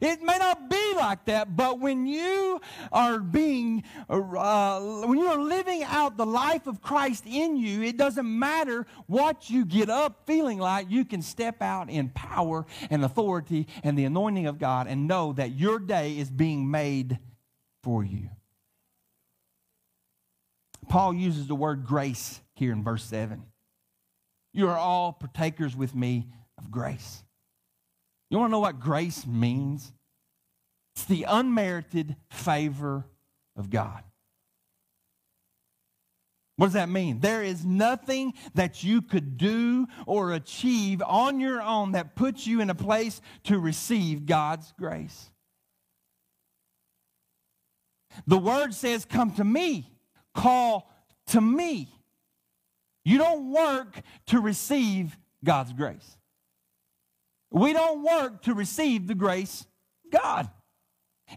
[0.00, 2.60] it may not be like that, but when you
[2.92, 7.96] are being, uh, when you are living out the life of Christ in you, it
[7.96, 10.90] doesn't matter what you get up feeling like.
[10.90, 15.32] You can step out in power and authority and the anointing of God and know
[15.34, 17.18] that your day is being made
[17.82, 18.30] for you.
[20.88, 23.44] Paul uses the word grace here in verse 7.
[24.52, 26.26] You are all partakers with me
[26.58, 27.22] of grace.
[28.30, 29.92] You want to know what grace means?
[30.94, 33.04] It's the unmerited favor
[33.56, 34.04] of God.
[36.56, 37.20] What does that mean?
[37.20, 42.60] There is nothing that you could do or achieve on your own that puts you
[42.60, 45.30] in a place to receive God's grace.
[48.26, 49.90] The word says, Come to me,
[50.34, 50.92] call
[51.28, 51.88] to me.
[53.04, 56.18] You don't work to receive God's grace.
[57.50, 59.66] We don't work to receive the grace
[60.10, 60.48] God.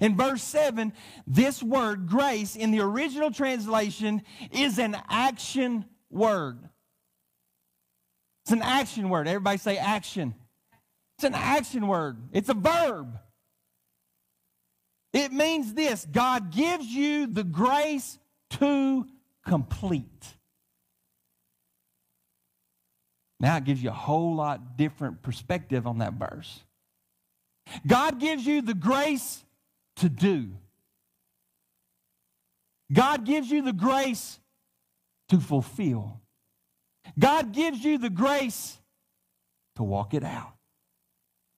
[0.01, 0.93] In verse 7,
[1.27, 6.57] this word grace in the original translation is an action word.
[8.43, 9.27] It's an action word.
[9.27, 10.33] Everybody say action.
[11.17, 13.19] It's an action word, it's a verb.
[15.13, 18.17] It means this God gives you the grace
[18.51, 19.05] to
[19.45, 20.35] complete.
[23.43, 26.63] Now it gives you a whole lot different perspective on that verse.
[27.85, 29.43] God gives you the grace
[29.97, 30.51] to do.
[32.93, 34.39] God gives you the grace
[35.27, 36.21] to fulfill.
[37.19, 38.77] God gives you the grace
[39.75, 40.53] to walk it out.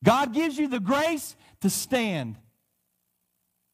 [0.03, 2.35] God gives you the grace to stand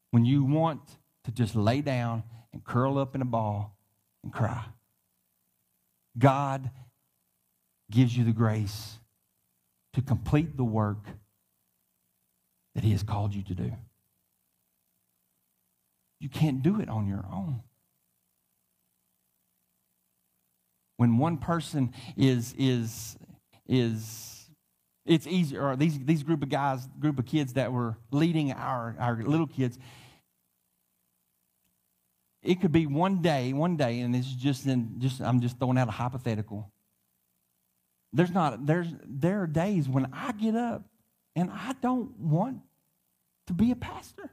[0.10, 0.82] when you want
[1.24, 3.74] to just lay down and curl up in a ball
[4.21, 4.65] and cry.
[6.17, 6.69] God
[7.91, 8.97] gives you the grace
[9.93, 11.06] to complete the work
[12.75, 13.71] that He has called you to do.
[16.19, 17.62] You can't do it on your own.
[20.97, 23.17] When one person is, is,
[23.67, 24.49] is,
[25.06, 28.95] it's easier, or these, these group of guys, group of kids that were leading our,
[28.99, 29.80] our little kids,
[32.43, 35.77] it could be one day, one day, and it's just in, just I'm just throwing
[35.77, 36.71] out a hypothetical.
[38.13, 40.84] There's not, there's, there are days when I get up
[41.36, 42.60] and I don't want
[43.47, 44.32] to be a pastor.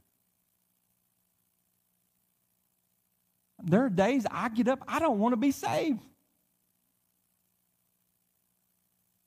[3.62, 6.00] There are days I get up, I don't want to be saved.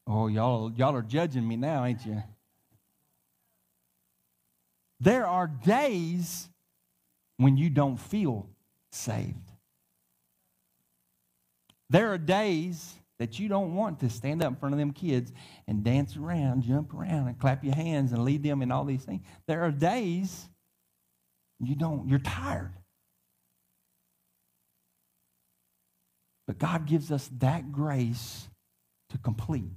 [0.07, 2.21] Oh, y'all, y'all are judging me now, ain't you?
[4.99, 6.49] There are days
[7.37, 8.47] when you don't feel
[8.91, 9.51] saved.
[11.89, 15.31] There are days that you don't want to stand up in front of them kids
[15.67, 19.03] and dance around, jump around, and clap your hands and lead them in all these
[19.03, 19.21] things.
[19.47, 20.49] There are days
[21.59, 22.73] you don't, you're tired.
[26.47, 28.47] But God gives us that grace
[29.11, 29.69] to complete.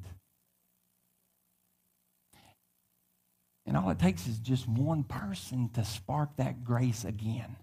[3.66, 7.56] And all it takes is just one person to spark that grace again.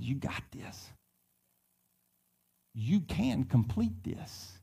[0.00, 0.88] You got this
[2.74, 4.58] you can complete this.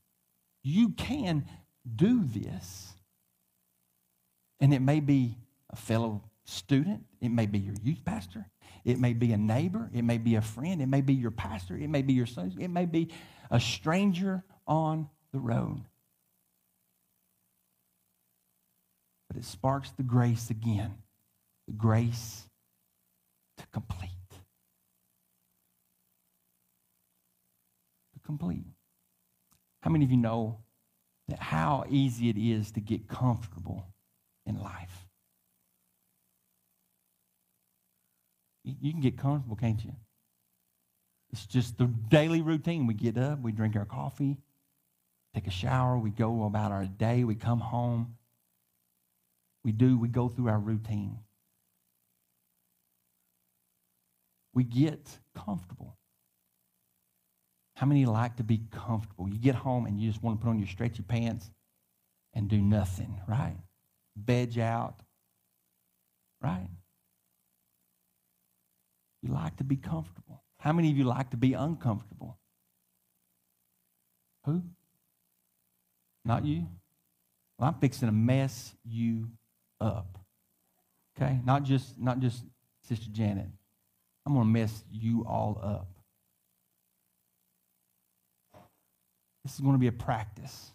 [0.63, 1.45] You can
[1.95, 2.93] do this.
[4.59, 5.37] And it may be
[5.69, 8.47] a fellow student, it may be your youth pastor,
[8.83, 11.77] it may be a neighbor, it may be a friend, it may be your pastor,
[11.77, 13.09] it may be your son, it may be
[13.51, 15.85] a stranger on the road.
[19.29, 20.93] but it sparks the grace again
[21.67, 22.49] the grace
[23.57, 24.09] to complete.
[28.13, 28.63] To complete.
[29.81, 30.59] How many of you know
[31.29, 33.87] that how easy it is to get comfortable
[34.45, 35.07] in life?
[38.63, 39.93] You can get comfortable, can't you?
[41.31, 42.85] It's just the daily routine.
[42.85, 44.37] We get up, we drink our coffee,
[45.33, 48.15] take a shower, we go about our day, we come home.
[49.63, 51.17] We do, we go through our routine.
[54.53, 55.98] We get comfortable.
[57.79, 59.29] How many like to be comfortable?
[59.29, 61.49] You get home and you just want to put on your stretchy pants
[62.33, 63.55] and do nothing, right?
[64.17, 64.99] Veg out,
[66.41, 66.67] right?
[69.21, 70.43] You like to be comfortable.
[70.57, 72.37] How many of you like to be uncomfortable?
[74.43, 74.61] Who?
[76.25, 76.67] Not you?
[77.57, 79.29] Well, I'm fixing to mess you
[79.79, 80.17] up.
[81.15, 81.39] Okay?
[81.45, 82.43] Not just not just
[82.89, 83.47] Sister Janet.
[84.25, 85.98] I'm going to mess you all up.
[89.49, 90.71] This is going to be a practice.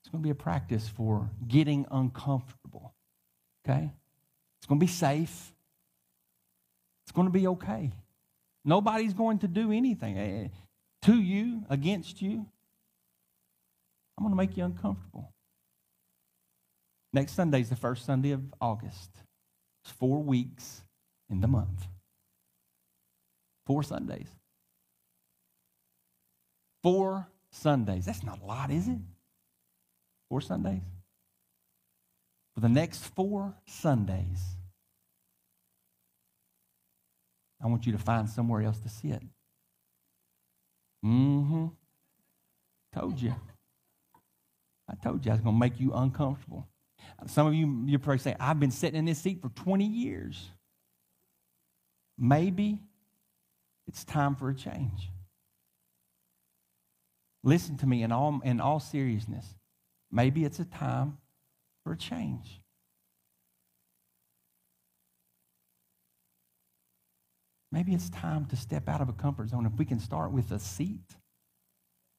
[0.00, 2.94] It's going to be a practice for getting uncomfortable.
[3.62, 3.90] Okay?
[4.58, 5.52] It's going to be safe.
[7.04, 7.92] It's going to be okay.
[8.64, 10.48] Nobody's going to do anything eh, eh,
[11.02, 12.46] to you, against you.
[14.16, 15.30] I'm going to make you uncomfortable.
[17.12, 19.10] Next Sunday is the first Sunday of August.
[19.84, 20.80] It's four weeks
[21.28, 21.88] in the month.
[23.66, 24.28] Four Sundays.
[26.82, 28.06] Four Sundays.
[28.06, 28.98] That's not a lot, is it?
[30.28, 30.82] Four Sundays.
[32.54, 34.40] For the next four Sundays,
[37.62, 39.22] I want you to find somewhere else to sit.
[41.04, 41.66] Mm-hmm.
[42.94, 43.34] Told you.
[44.88, 46.66] I told you I was going to make you uncomfortable.
[47.26, 50.50] Some of you, you're probably saying, I've been sitting in this seat for 20 years.
[52.16, 52.80] Maybe
[53.86, 55.10] it's time for a change.
[57.48, 59.54] Listen to me in all, in all seriousness.
[60.12, 61.16] Maybe it's a time
[61.82, 62.60] for a change.
[67.72, 69.64] Maybe it's time to step out of a comfort zone.
[69.64, 71.16] If we can start with a seat,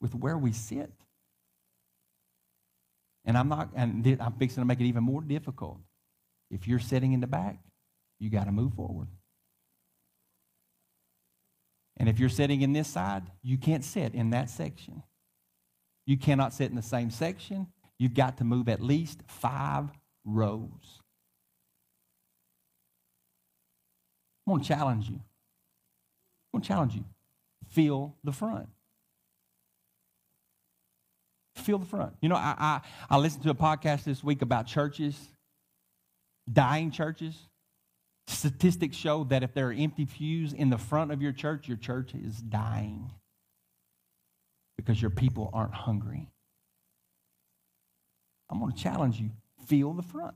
[0.02, 0.92] with where we sit.
[3.24, 5.78] And I'm not, and I'm fixing to make it even more difficult.
[6.50, 7.60] If you're sitting in the back,
[8.18, 9.10] you got to move forward.
[11.98, 15.04] And if you're sitting in this side, you can't sit in that section.
[16.10, 17.68] You cannot sit in the same section.
[18.00, 19.92] You've got to move at least five
[20.26, 21.02] rows.
[24.48, 25.18] I'm going to challenge you.
[25.18, 27.06] I'm going to challenge you.
[27.70, 28.70] Feel the front.
[31.58, 32.16] Feel the front.
[32.24, 35.16] You know, I, I, I listened to a podcast this week about churches,
[36.52, 37.36] dying churches.
[38.26, 41.78] Statistics show that if there are empty pews in the front of your church, your
[41.78, 43.12] church is dying
[44.86, 46.30] because your people aren't hungry.
[48.50, 49.32] I'm going to challenge you
[49.68, 50.36] feel the front.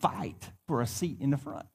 [0.00, 1.66] Fight for a seat in the front.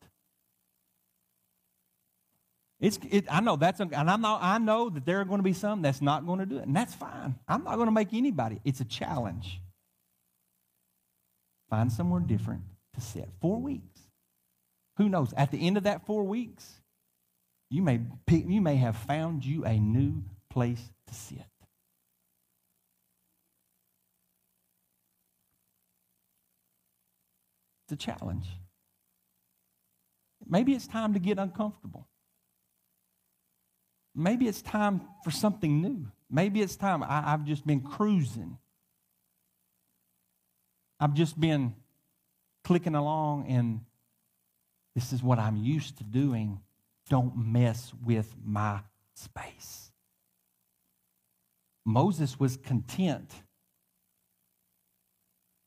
[2.79, 5.43] It's, it, I know that's, and I know, I know that there are going to
[5.43, 7.35] be some that's not going to do it, and that's fine.
[7.47, 8.59] I'm not going to make anybody.
[8.65, 9.61] It's a challenge.
[11.69, 12.63] Find somewhere different
[12.93, 13.29] to sit.
[13.41, 14.01] Four weeks.
[14.97, 15.33] Who knows?
[15.35, 16.81] At the end of that four weeks,
[17.73, 21.41] you may, pick, you may have found you a new place to sit.
[27.87, 28.45] It's a challenge.
[30.47, 32.07] Maybe it's time to get uncomfortable.
[34.13, 36.05] Maybe it's time for something new.
[36.29, 37.01] Maybe it's time.
[37.01, 38.59] I, have just been cruising.
[40.99, 41.73] I've just been
[42.63, 43.79] clicking along, and
[44.93, 46.59] this is what I'm used to doing.
[47.09, 48.79] Don't mess with my
[49.15, 49.91] space.
[51.85, 53.33] Moses was content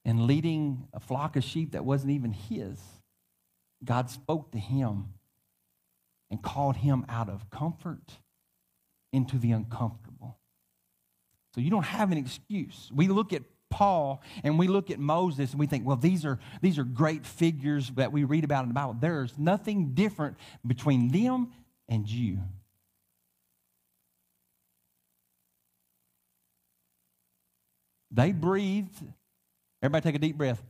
[0.05, 2.80] in leading a flock of sheep that wasn't even his.
[3.84, 5.14] God spoke to him
[6.30, 8.18] and called him out of comfort
[9.12, 10.39] into the uncomfortable.
[11.55, 12.91] So you don't have an excuse.
[12.95, 16.38] We look at Paul and we look at Moses and we think, well, these are,
[16.62, 18.96] these are great figures that we read about in the Bible.
[18.98, 20.36] There's nothing different
[20.66, 21.52] between them
[21.88, 22.38] and you.
[28.10, 29.02] They breathed.
[29.82, 30.62] Everybody take a deep breath.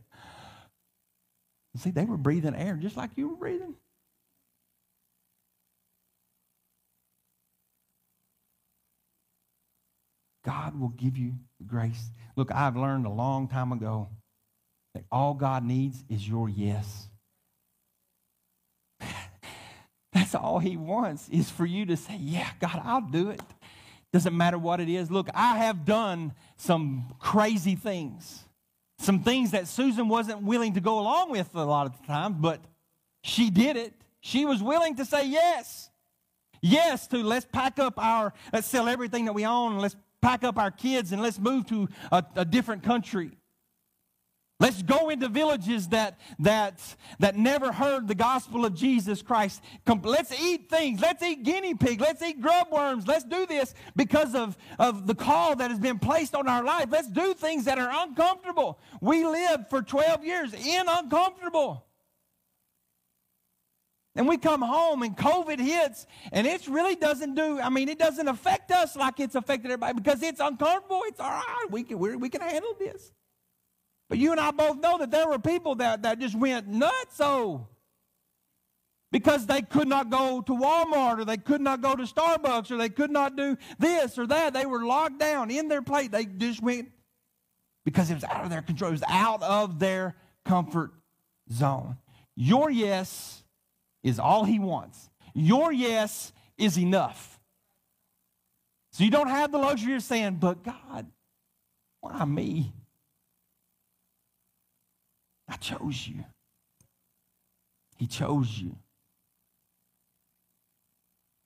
[1.77, 3.75] See, they were breathing air just like you were breathing.
[10.47, 11.35] God will give you
[11.67, 12.09] grace.
[12.37, 14.09] Look, I've learned a long time ago
[14.95, 17.09] that all God needs is your yes.
[20.13, 23.41] That's all He wants is for you to say, Yeah, God, I'll do it.
[24.13, 25.11] Doesn't matter what it is.
[25.11, 28.45] Look, I have done some crazy things,
[29.01, 32.41] some things that Susan wasn't willing to go along with a lot of the time,
[32.41, 32.61] but
[33.25, 33.93] she did it.
[34.21, 35.91] She was willing to say yes.
[36.63, 40.59] Yes, to let's pack up our, let's sell everything that we own, let's pack up
[40.59, 43.33] our kids and let's move to a, a different country.
[44.59, 46.81] Let's go into villages that, that,
[47.19, 49.63] that never heard the gospel of Jesus Christ.
[49.87, 51.01] Let's eat things.
[51.01, 52.01] Let's eat guinea pig.
[52.01, 53.07] Let's eat grub worms.
[53.07, 56.87] Let's do this because of, of the call that has been placed on our life.
[56.91, 58.81] Let's do things that are uncomfortable.
[59.03, 61.86] We lived for 12 years in uncomfortable.
[64.17, 67.99] And we come home and COVID hits, and it really doesn't do, I mean, it
[67.99, 71.03] doesn't affect us like it's affected everybody because it's uncomfortable.
[71.05, 71.67] It's all right.
[71.71, 73.13] We can, we can handle this.
[74.09, 77.21] But you and I both know that there were people that, that just went nuts
[77.21, 77.67] oh
[79.13, 82.77] because they could not go to Walmart or they could not go to Starbucks or
[82.77, 84.55] they could not do this or that.
[84.55, 86.09] They were locked down in their place.
[86.09, 86.91] They just went
[87.85, 88.91] because it was out of their control.
[88.91, 90.93] It was out of their comfort
[91.53, 91.97] zone.
[92.35, 93.43] Your yes
[94.07, 95.11] is all he wants.
[95.35, 97.39] Your yes is enough.
[98.93, 101.07] So you don't have the luxury of saying, but God,
[102.01, 102.73] why me?
[105.49, 106.25] I chose you.
[107.97, 108.77] He chose you.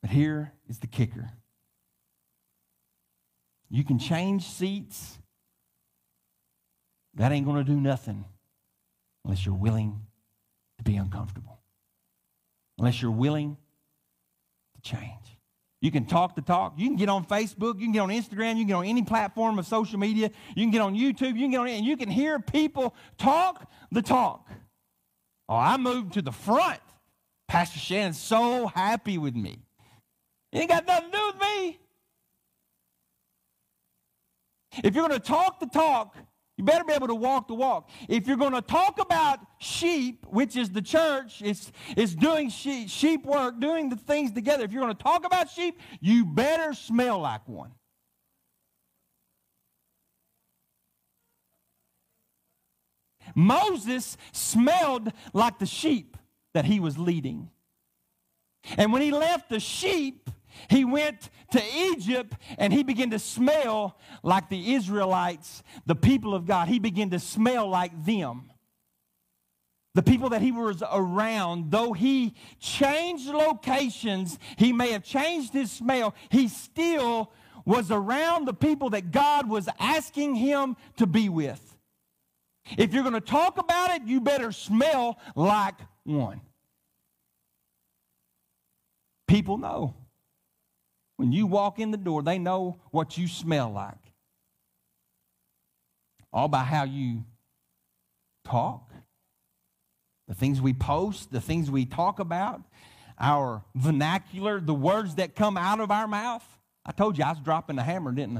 [0.03, 1.31] But here is the kicker
[3.71, 5.19] you can change seats.
[7.15, 8.25] That ain't going to do nothing
[9.25, 10.01] unless you're willing
[10.79, 11.60] to be uncomfortable,
[12.81, 13.59] unless you're willing
[14.75, 15.05] to change.
[15.83, 16.75] You can talk the talk.
[16.77, 17.75] You can get on Facebook.
[17.75, 18.57] You can get on Instagram.
[18.57, 20.31] You can get on any platform of social media.
[20.57, 21.35] You can get on YouTube.
[21.35, 24.49] You can get on and you can hear people talk the talk.
[25.49, 26.81] Oh, I moved to the front.
[27.49, 29.59] Pastor Shannon's so happy with me.
[30.53, 31.79] It ain't got nothing to do with me.
[34.85, 36.17] If you're going to talk the talk,
[36.61, 37.89] you better be able to walk the walk.
[38.07, 42.91] If you're going to talk about sheep, which is the church, it's, it's doing sheep,
[42.91, 44.63] sheep work, doing the things together.
[44.65, 47.73] If you're going to talk about sheep, you better smell like one.
[53.35, 56.19] Moses smelled like the sheep
[56.53, 57.49] that he was leading.
[58.77, 60.29] And when he left the sheep,
[60.69, 66.47] he went to Egypt and he began to smell like the Israelites, the people of
[66.47, 66.69] God.
[66.69, 68.51] He began to smell like them.
[69.95, 75.73] The people that he was around, though he changed locations, he may have changed his
[75.73, 77.33] smell, he still
[77.65, 81.77] was around the people that God was asking him to be with.
[82.79, 85.75] If you're going to talk about it, you better smell like
[86.05, 86.41] one.
[89.27, 89.95] People know.
[91.21, 94.15] When you walk in the door, they know what you smell like.
[96.33, 97.27] All by how you
[98.43, 98.91] talk,
[100.29, 102.63] the things we post, the things we talk about,
[103.19, 106.43] our vernacular, the words that come out of our mouth.
[106.87, 108.39] I told you I was dropping the hammer, didn't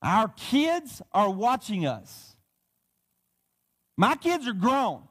[0.00, 0.18] I?
[0.18, 2.36] Our kids are watching us.
[3.98, 5.02] My kids are grown.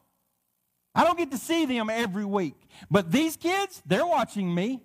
[0.96, 2.56] I don't get to see them every week.
[2.90, 4.82] But these kids, they're watching me.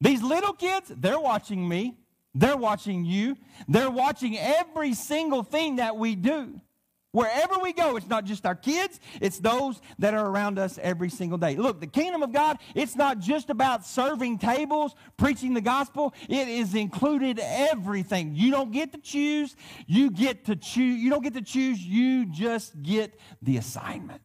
[0.00, 1.96] These little kids, they're watching me.
[2.34, 3.36] They're watching you.
[3.66, 6.60] They're watching every single thing that we do.
[7.12, 11.08] Wherever we go, it's not just our kids, it's those that are around us every
[11.08, 11.56] single day.
[11.56, 16.48] Look, the kingdom of God, it's not just about serving tables, preaching the gospel, it
[16.48, 18.36] is included everything.
[18.36, 19.56] You don't get to choose,
[19.86, 24.22] you get to choose, you don't get to choose, you just get the assignment.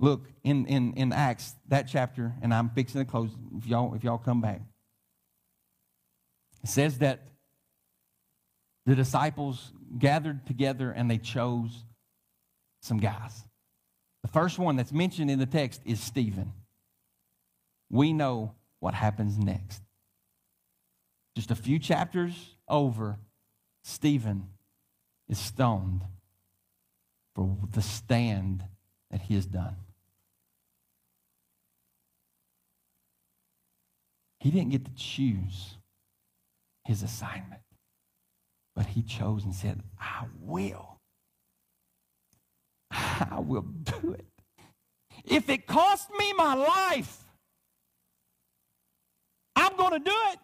[0.00, 4.02] Look, in, in, in Acts, that chapter, and I'm fixing to close if y'all if
[4.02, 4.62] y'all come back.
[6.62, 7.20] It says that
[8.86, 11.84] the disciples gathered together and they chose
[12.80, 13.44] some guys.
[14.22, 16.52] The first one that's mentioned in the text is Stephen.
[17.90, 19.82] We know what happens next.
[21.36, 23.18] Just a few chapters over,
[23.82, 24.48] Stephen
[25.28, 26.02] is stoned
[27.34, 28.64] for the stand
[29.10, 29.76] that he has done.
[34.40, 35.76] He didn't get to choose
[36.84, 37.60] his assignment.
[38.74, 40.98] But he chose and said, I will.
[42.90, 44.26] I will do it.
[45.24, 47.24] If it costs me my life,
[49.54, 50.38] I'm going to do it.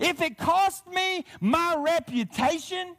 [0.00, 2.96] If it costs me my reputation,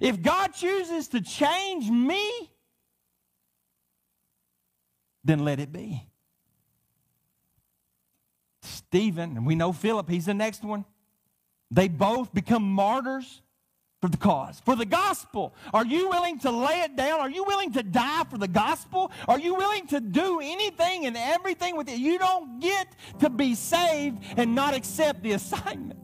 [0.00, 2.50] if God chooses to change me,
[5.24, 6.09] then let it be.
[8.62, 10.84] Stephen, and we know Philip, he's the next one.
[11.70, 13.42] They both become martyrs
[14.00, 15.54] for the cause, for the gospel.
[15.74, 17.20] Are you willing to lay it down?
[17.20, 19.12] Are you willing to die for the gospel?
[19.28, 21.98] Are you willing to do anything and everything with it?
[21.98, 22.88] You don't get
[23.20, 26.00] to be saved and not accept the assignment.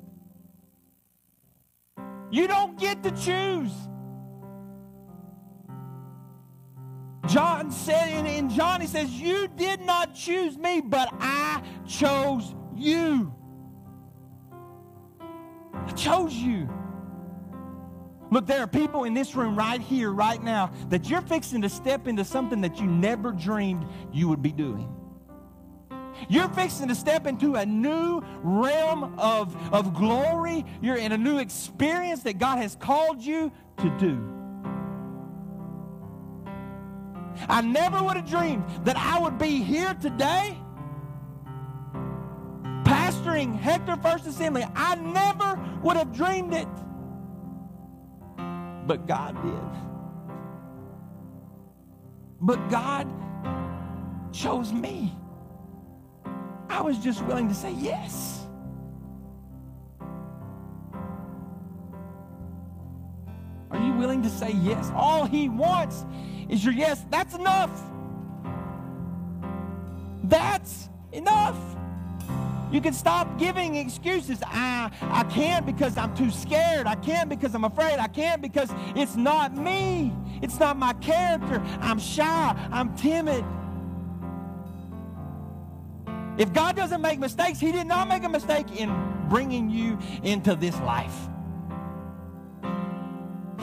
[2.31, 3.73] You don't get to choose.
[7.27, 12.55] John said, in, in John, he says, You did not choose me, but I chose
[12.75, 13.33] you.
[15.21, 16.69] I chose you.
[18.31, 21.69] Look, there are people in this room right here, right now, that you're fixing to
[21.69, 24.93] step into something that you never dreamed you would be doing.
[26.29, 30.65] You're fixing to step into a new realm of, of glory.
[30.81, 34.36] You're in a new experience that God has called you to do.
[37.49, 40.59] I never would have dreamed that I would be here today
[42.85, 44.65] pastoring Hector First Assembly.
[44.75, 46.69] I never would have dreamed it.
[48.87, 49.81] But God did.
[52.41, 53.09] But God
[54.33, 55.13] chose me.
[56.69, 58.46] I was just willing to say yes.
[64.07, 64.93] Willing to say yes?
[64.95, 66.05] All He wants
[66.49, 67.05] is your yes.
[67.11, 67.83] That's enough.
[70.23, 71.57] That's enough.
[72.71, 74.39] You can stop giving excuses.
[74.47, 76.87] I, I can't because I'm too scared.
[76.87, 77.99] I can't because I'm afraid.
[77.99, 80.13] I can't because it's not me.
[80.41, 81.61] It's not my character.
[81.81, 82.69] I'm shy.
[82.71, 83.45] I'm timid.
[86.39, 88.89] If God doesn't make mistakes, He did not make a mistake in
[89.29, 91.29] bringing you into this life.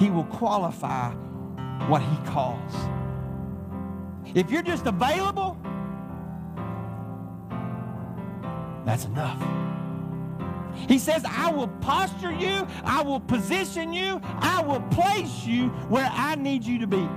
[0.04, 1.12] He will qualify
[1.88, 2.74] what He calls.
[4.36, 5.58] If you're just available,
[8.86, 9.41] that's enough.
[10.89, 16.10] He says, I will posture you, I will position you, I will place you where
[16.12, 17.08] I need you to be.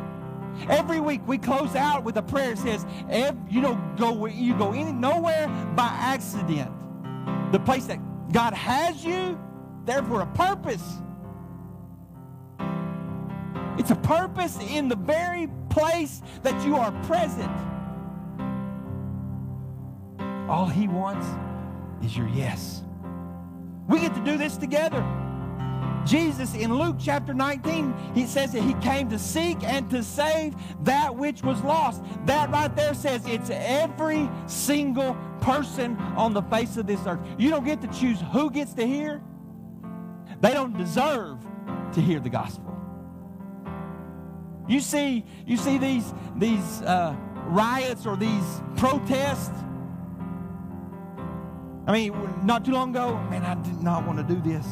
[0.69, 2.87] Every week we close out with a prayer that says,
[3.51, 6.71] you don't go you go any, nowhere by accident.
[7.51, 7.99] The place that
[8.31, 9.37] God has you
[9.87, 10.99] there for a purpose.
[13.79, 17.51] It's a purpose in the very place that you are present.
[20.49, 21.27] All he wants
[22.05, 22.83] is your yes.
[23.89, 25.05] We get to do this together.
[26.07, 30.55] Jesus in Luke chapter 19, he says that he came to seek and to save
[30.85, 32.03] that which was lost.
[32.27, 37.21] That right there says it's every single person on the face of this earth.
[37.39, 39.21] You don't get to choose who gets to hear.
[40.41, 41.39] They don't deserve
[41.93, 42.66] to hear the gospel.
[44.69, 47.15] You see, you see these these uh,
[47.47, 49.53] riots or these protests.
[51.87, 52.13] I mean,
[52.45, 54.67] not too long ago, man, I did not want to do this.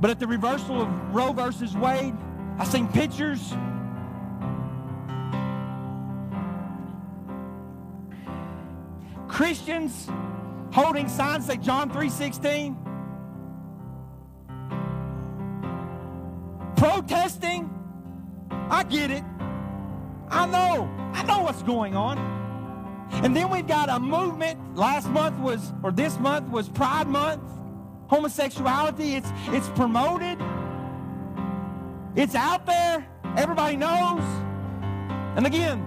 [0.00, 2.14] But at the reversal of Roe versus Wade,
[2.58, 3.54] I seen pictures.
[9.28, 10.08] Christians
[10.72, 12.87] holding signs say John 3:16.
[17.08, 17.70] Protesting.
[18.50, 19.24] I get it.
[20.28, 20.88] I know.
[21.14, 22.18] I know what's going on.
[23.24, 24.76] And then we've got a movement.
[24.76, 27.42] Last month was, or this month was Pride Month
[28.08, 29.14] homosexuality.
[29.14, 30.38] It's, it's promoted,
[32.16, 33.06] it's out there,
[33.36, 34.22] everybody knows.
[35.36, 35.84] And again,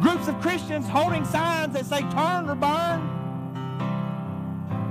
[0.00, 3.12] groups of Christians holding signs that say turn or burn.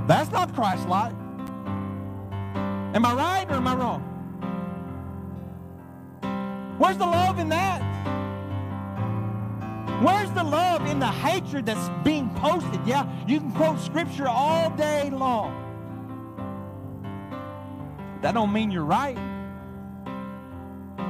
[0.08, 1.16] That's not Christ like.
[2.94, 4.15] Am I right or am I wrong?
[6.78, 7.82] Where's the love in that?
[10.04, 12.86] Where's the love in the hatred that's being posted?
[12.86, 15.62] Yeah, you can quote scripture all day long.
[18.22, 19.18] That don't mean you're right.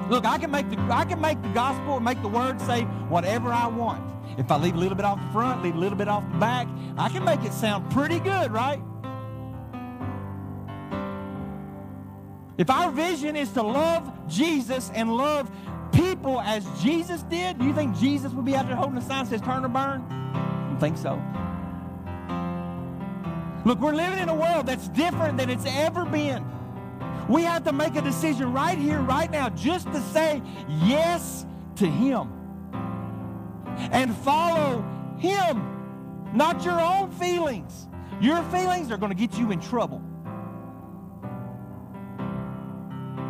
[0.09, 2.83] Look, I can make the I can make the gospel and make the word say
[3.09, 4.03] whatever I want.
[4.37, 6.37] If I leave a little bit off the front, leave a little bit off the
[6.37, 8.81] back, I can make it sound pretty good, right?
[12.57, 15.51] If our vision is to love Jesus and love
[15.91, 19.25] people as Jesus did, do you think Jesus would be out there holding a sign
[19.25, 20.01] that says turn or burn?
[20.09, 21.21] I don't think so.
[23.65, 26.45] Look, we're living in a world that's different than it's ever been.
[27.27, 30.41] We have to make a decision right here, right now, just to say
[30.83, 31.45] yes
[31.77, 32.31] to Him.
[33.91, 34.83] and follow
[35.17, 37.87] Him, not your own feelings.
[38.21, 40.01] Your feelings are going to get you in trouble.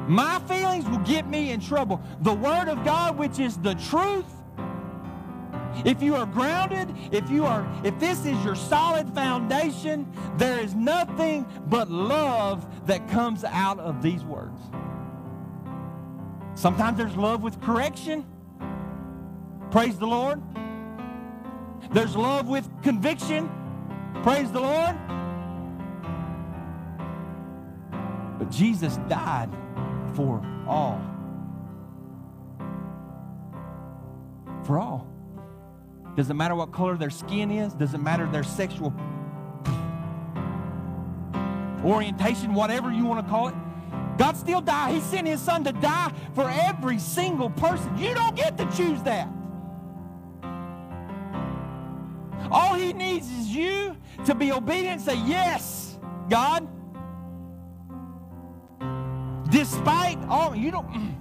[0.08, 2.02] My feelings will get me in trouble.
[2.22, 4.26] The Word of God, which is the truth,
[5.84, 10.74] if you are grounded, if you are if this is your solid foundation, there is
[10.74, 14.60] nothing but love that comes out of these words.
[16.54, 18.26] Sometimes there's love with correction.
[19.72, 20.42] Praise the Lord.
[21.92, 23.50] There's love with conviction.
[24.24, 24.96] Praise the Lord.
[28.40, 29.50] But Jesus died
[30.16, 31.02] for all.
[34.64, 35.08] For all.
[36.16, 38.94] Doesn't matter what color their skin is, doesn't matter their sexual
[41.84, 43.56] orientation, whatever you want to call it.
[44.18, 44.94] God still died.
[44.96, 47.96] He sent his son to die for every single person.
[47.98, 49.28] You don't get to choose that.
[52.50, 55.98] All he needs is you to be obedient say, Yes,
[56.30, 56.68] God.
[59.56, 60.86] Despite all, you don't.
[60.90, 61.16] Mm.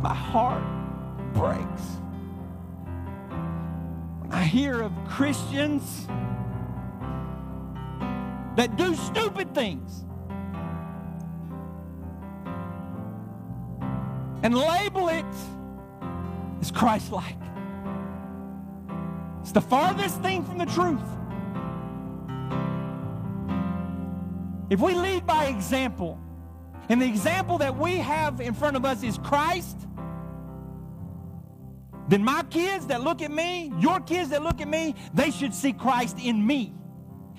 [0.00, 0.62] My heart
[1.32, 1.82] breaks
[4.20, 6.06] when I hear of Christians
[8.54, 10.04] that do stupid things
[14.44, 15.24] and label it
[16.60, 17.34] as Christ like.
[19.54, 21.00] The farthest thing from the truth.
[24.68, 26.18] If we lead by example,
[26.88, 29.76] and the example that we have in front of us is Christ,
[32.08, 35.54] then my kids that look at me, your kids that look at me, they should
[35.54, 36.74] see Christ in me.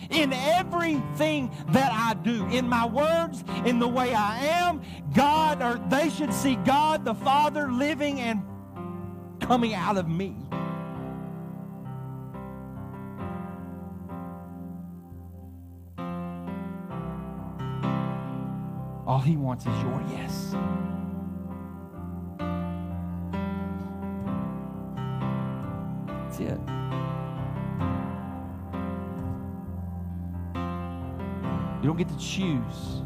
[0.10, 4.82] In everything that I do, in my words, in the way I am,
[5.14, 8.42] God, or they should see God the Father living and
[9.42, 10.34] coming out of me.
[19.16, 20.54] All he wants is your yes.
[26.20, 26.60] That's it.
[31.82, 33.04] You don't get to choose.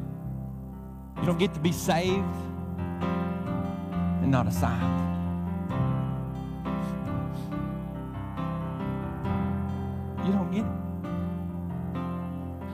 [1.19, 2.25] You don't get to be saved
[4.23, 5.18] and not assigned.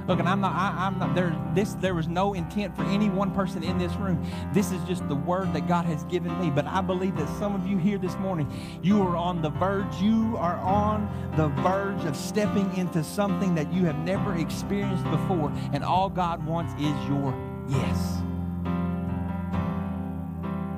[0.08, 3.10] Look, and I'm not, I, am not, there, this, there was no intent for any
[3.10, 4.24] one person in this room.
[4.54, 6.52] This is just the word that God has given me.
[6.52, 8.52] But I believe that some of you here this morning,
[8.84, 13.74] you are on the verge, you are on the verge of stepping into something that
[13.74, 15.52] you have never experienced before.
[15.74, 17.34] And all God wants is your
[17.68, 18.22] yes.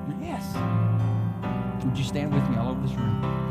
[0.08, 1.84] Your yes.
[1.84, 3.47] Would you stand with me all over this room?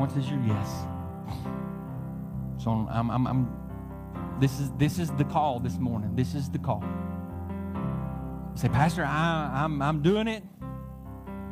[0.00, 0.66] Wants is your yes.
[2.56, 6.16] So I'm, I'm, I'm, this is this is the call this morning.
[6.16, 6.82] This is the call.
[8.54, 10.42] say, Pastor, I, I'm I'm doing it.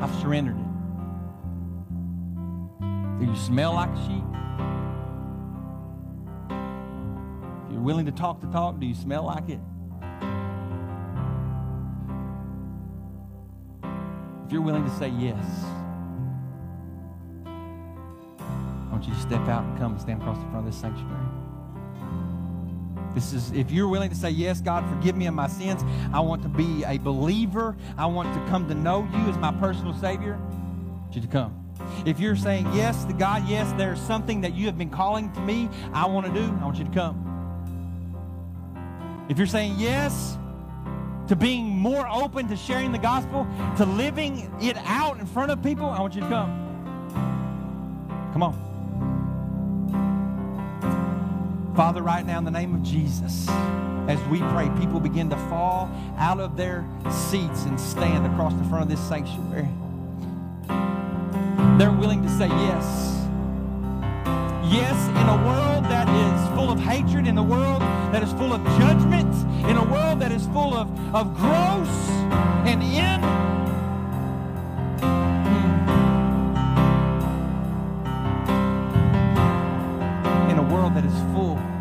[0.01, 0.65] I've surrendered it.
[3.21, 4.25] Do you smell like a sheep?
[7.67, 9.61] If you're willing to talk the talk, do you smell like it?
[14.47, 15.45] If you're willing to say yes.
[19.09, 21.27] You to step out and come and stand across the front of this sanctuary.
[23.15, 25.83] This is, if you're willing to say, Yes, God, forgive me of my sins.
[26.13, 27.77] I want to be a believer.
[27.97, 30.39] I want to come to know you as my personal Savior.
[31.13, 31.65] You to come.
[32.05, 35.41] If you're saying yes to God, yes, there's something that you have been calling to
[35.41, 37.25] me, I want to do, I want you to come.
[39.29, 40.37] If you're saying yes
[41.29, 43.47] to being more open to sharing the gospel,
[43.77, 46.67] to living it out in front of people, I want you to come.
[48.33, 48.68] Come on.
[51.79, 53.49] Father, right now in the name of Jesus,
[54.09, 58.65] as we pray, people begin to fall out of their seats and stand across the
[58.65, 59.69] front of this sanctuary.
[61.79, 63.25] They're willing to say yes.
[64.67, 68.53] Yes, in a world that is full of hatred, in a world that is full
[68.53, 69.33] of judgment,
[69.71, 72.09] in a world that is full of, of gross
[72.67, 73.38] and in
[81.01, 81.78] that is full